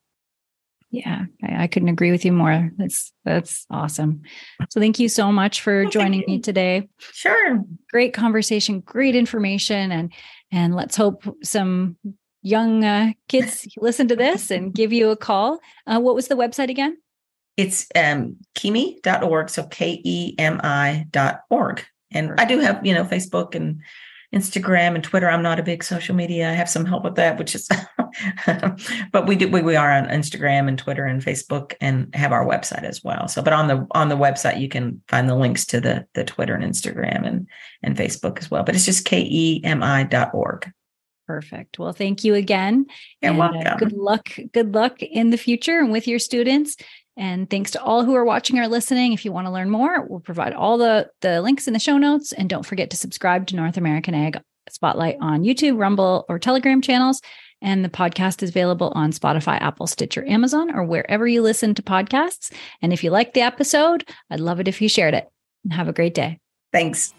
Yeah, 0.90 1.26
I, 1.44 1.64
I 1.64 1.66
couldn't 1.66 1.90
agree 1.90 2.10
with 2.10 2.24
you 2.24 2.32
more. 2.32 2.70
That's 2.78 3.12
that's 3.24 3.66
awesome. 3.70 4.22
So 4.70 4.80
thank 4.80 4.98
you 4.98 5.08
so 5.08 5.30
much 5.30 5.60
for 5.60 5.84
joining 5.86 6.24
me 6.26 6.40
today. 6.40 6.88
Sure. 6.98 7.62
Great 7.90 8.14
conversation, 8.14 8.80
great 8.80 9.14
information, 9.14 9.92
and 9.92 10.12
and 10.50 10.74
let's 10.74 10.96
hope 10.96 11.24
some 11.42 11.96
young 12.42 12.84
uh, 12.84 13.12
kids 13.28 13.66
listen 13.76 14.08
to 14.08 14.16
this 14.16 14.50
and 14.50 14.72
give 14.72 14.92
you 14.92 15.10
a 15.10 15.16
call. 15.16 15.60
Uh, 15.86 16.00
what 16.00 16.14
was 16.14 16.28
the 16.28 16.36
website 16.36 16.70
again? 16.70 16.96
It's 17.58 17.86
um, 17.94 18.36
kemi.org. 18.56 19.50
So 19.50 19.64
K 19.64 20.00
E 20.04 20.34
M 20.38 20.60
I 20.62 21.06
dot 21.10 21.40
org. 21.50 21.84
And 22.10 22.32
I 22.38 22.46
do 22.46 22.60
have, 22.60 22.84
you 22.86 22.94
know, 22.94 23.04
Facebook 23.04 23.54
and 23.54 23.82
Instagram 24.34 24.94
and 24.94 25.02
Twitter. 25.02 25.28
I'm 25.28 25.42
not 25.42 25.58
a 25.58 25.62
big 25.62 25.82
social 25.82 26.14
media. 26.14 26.50
I 26.50 26.52
have 26.52 26.68
some 26.68 26.84
help 26.84 27.02
with 27.02 27.14
that, 27.14 27.38
which 27.38 27.54
is, 27.54 27.68
but 29.12 29.26
we 29.26 29.36
do, 29.36 29.48
we, 29.48 29.62
we 29.62 29.76
are 29.76 29.90
on 29.90 30.06
Instagram 30.06 30.68
and 30.68 30.78
Twitter 30.78 31.06
and 31.06 31.22
Facebook 31.22 31.74
and 31.80 32.14
have 32.14 32.32
our 32.32 32.46
website 32.46 32.84
as 32.84 33.02
well. 33.02 33.26
So, 33.28 33.42
but 33.42 33.54
on 33.54 33.68
the, 33.68 33.86
on 33.92 34.10
the 34.10 34.16
website, 34.16 34.60
you 34.60 34.68
can 34.68 35.02
find 35.08 35.28
the 35.28 35.34
links 35.34 35.64
to 35.66 35.80
the, 35.80 36.06
the 36.14 36.24
Twitter 36.24 36.54
and 36.54 36.64
Instagram 36.64 37.26
and, 37.26 37.48
and 37.82 37.96
Facebook 37.96 38.38
as 38.38 38.50
well. 38.50 38.64
But 38.64 38.74
it's 38.74 38.84
just 38.84 39.06
K-E-M-I 39.06 40.04
dot 40.04 40.34
org. 40.34 40.70
Perfect. 41.26 41.78
Well, 41.78 41.92
thank 41.92 42.24
you 42.24 42.34
again. 42.34 42.86
You're 43.20 43.30
and, 43.30 43.38
welcome. 43.38 43.62
Uh, 43.66 43.76
good 43.76 43.92
luck. 43.92 44.30
Good 44.52 44.74
luck 44.74 45.02
in 45.02 45.28
the 45.28 45.36
future 45.36 45.78
and 45.78 45.92
with 45.92 46.08
your 46.08 46.18
students. 46.18 46.76
And 47.18 47.50
thanks 47.50 47.72
to 47.72 47.82
all 47.82 48.04
who 48.04 48.14
are 48.14 48.24
watching 48.24 48.58
or 48.58 48.68
listening. 48.68 49.12
If 49.12 49.24
you 49.24 49.32
want 49.32 49.48
to 49.48 49.52
learn 49.52 49.70
more, 49.70 50.06
we'll 50.06 50.20
provide 50.20 50.52
all 50.54 50.78
the, 50.78 51.10
the 51.20 51.42
links 51.42 51.66
in 51.66 51.74
the 51.74 51.80
show 51.80 51.98
notes. 51.98 52.32
And 52.32 52.48
don't 52.48 52.64
forget 52.64 52.90
to 52.90 52.96
subscribe 52.96 53.48
to 53.48 53.56
North 53.56 53.76
American 53.76 54.14
Ag 54.14 54.40
Spotlight 54.70 55.16
on 55.20 55.42
YouTube, 55.42 55.78
Rumble, 55.78 56.24
or 56.28 56.38
Telegram 56.38 56.80
channels. 56.80 57.20
And 57.60 57.84
the 57.84 57.88
podcast 57.88 58.42
is 58.42 58.50
available 58.50 58.92
on 58.94 59.12
Spotify, 59.12 59.60
Apple, 59.60 59.88
Stitcher, 59.88 60.24
Amazon, 60.26 60.72
or 60.72 60.84
wherever 60.84 61.26
you 61.26 61.42
listen 61.42 61.74
to 61.74 61.82
podcasts. 61.82 62.52
And 62.80 62.92
if 62.92 63.02
you 63.02 63.10
liked 63.10 63.34
the 63.34 63.40
episode, 63.40 64.08
I'd 64.30 64.40
love 64.40 64.60
it 64.60 64.68
if 64.68 64.80
you 64.80 64.88
shared 64.88 65.14
it. 65.14 65.28
And 65.64 65.72
have 65.72 65.88
a 65.88 65.92
great 65.92 66.14
day. 66.14 66.38
Thanks. 66.72 67.12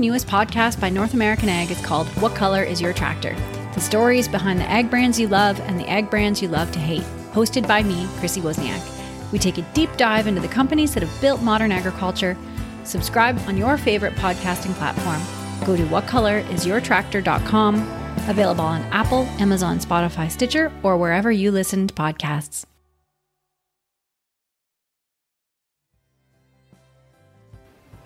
Newest 0.00 0.26
podcast 0.26 0.80
by 0.80 0.88
North 0.88 1.14
American 1.14 1.48
Ag 1.48 1.70
is 1.70 1.80
called 1.84 2.08
What 2.20 2.34
Color 2.34 2.62
is 2.62 2.80
Your 2.80 2.92
Tractor? 2.92 3.34
The 3.74 3.80
stories 3.80 4.26
behind 4.26 4.58
the 4.58 4.68
ag 4.68 4.90
brands 4.90 5.20
you 5.20 5.28
love 5.28 5.60
and 5.60 5.78
the 5.78 5.88
ag 5.88 6.10
brands 6.10 6.40
you 6.40 6.48
love 6.48 6.72
to 6.72 6.78
hate. 6.78 7.04
Hosted 7.32 7.68
by 7.68 7.82
me, 7.82 8.08
Chrissy 8.18 8.40
Wozniak. 8.40 8.80
We 9.30 9.38
take 9.38 9.58
a 9.58 9.72
deep 9.74 9.94
dive 9.96 10.26
into 10.26 10.40
the 10.40 10.48
companies 10.48 10.94
that 10.94 11.02
have 11.02 11.20
built 11.20 11.42
modern 11.42 11.70
agriculture. 11.70 12.36
Subscribe 12.84 13.38
on 13.46 13.56
your 13.56 13.76
favorite 13.76 14.14
podcasting 14.14 14.72
platform. 14.74 15.20
Go 15.66 15.76
to 15.76 15.84
whatcolorisyourtractor.com. 15.84 17.74
Available 18.28 18.64
on 18.64 18.82
Apple, 18.92 19.24
Amazon, 19.38 19.78
Spotify, 19.78 20.30
Stitcher, 20.30 20.72
or 20.82 20.96
wherever 20.96 21.30
you 21.30 21.52
listen 21.52 21.86
to 21.86 21.94
podcasts. 21.94 22.64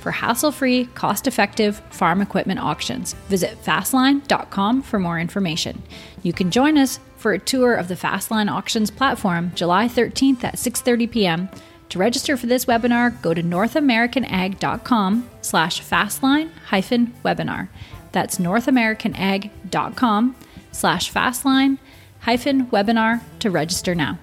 for 0.00 0.10
hassle 0.10 0.52
free, 0.52 0.86
cost 0.94 1.26
effective 1.26 1.78
farm 1.90 2.20
equipment 2.20 2.60
auctions. 2.60 3.12
Visit 3.28 3.62
fastline.com 3.62 4.82
for 4.82 4.98
more 4.98 5.20
information. 5.20 5.82
You 6.22 6.32
can 6.32 6.50
join 6.50 6.76
us 6.76 6.98
for 7.16 7.32
a 7.32 7.38
tour 7.38 7.74
of 7.74 7.88
the 7.88 7.94
Fastline 7.94 8.50
Auctions 8.50 8.90
platform 8.90 9.52
July 9.54 9.86
13th 9.86 10.42
at 10.42 10.56
6:30 10.56 11.10
p.m. 11.10 11.48
To 11.90 11.98
register 11.98 12.36
for 12.36 12.46
this 12.46 12.66
webinar, 12.66 13.20
go 13.20 13.34
to 13.34 13.42
northamericanag.com 13.42 15.28
slash 15.42 15.82
fastline 15.82 16.50
hyphen 16.66 17.12
webinar. 17.24 17.68
That's 18.12 18.38
northamericanag.com 18.38 20.36
slash 20.72 21.12
fastline 21.12 21.78
hyphen 22.20 22.66
webinar 22.66 23.20
to 23.40 23.50
register 23.50 23.94
now. 23.94 24.18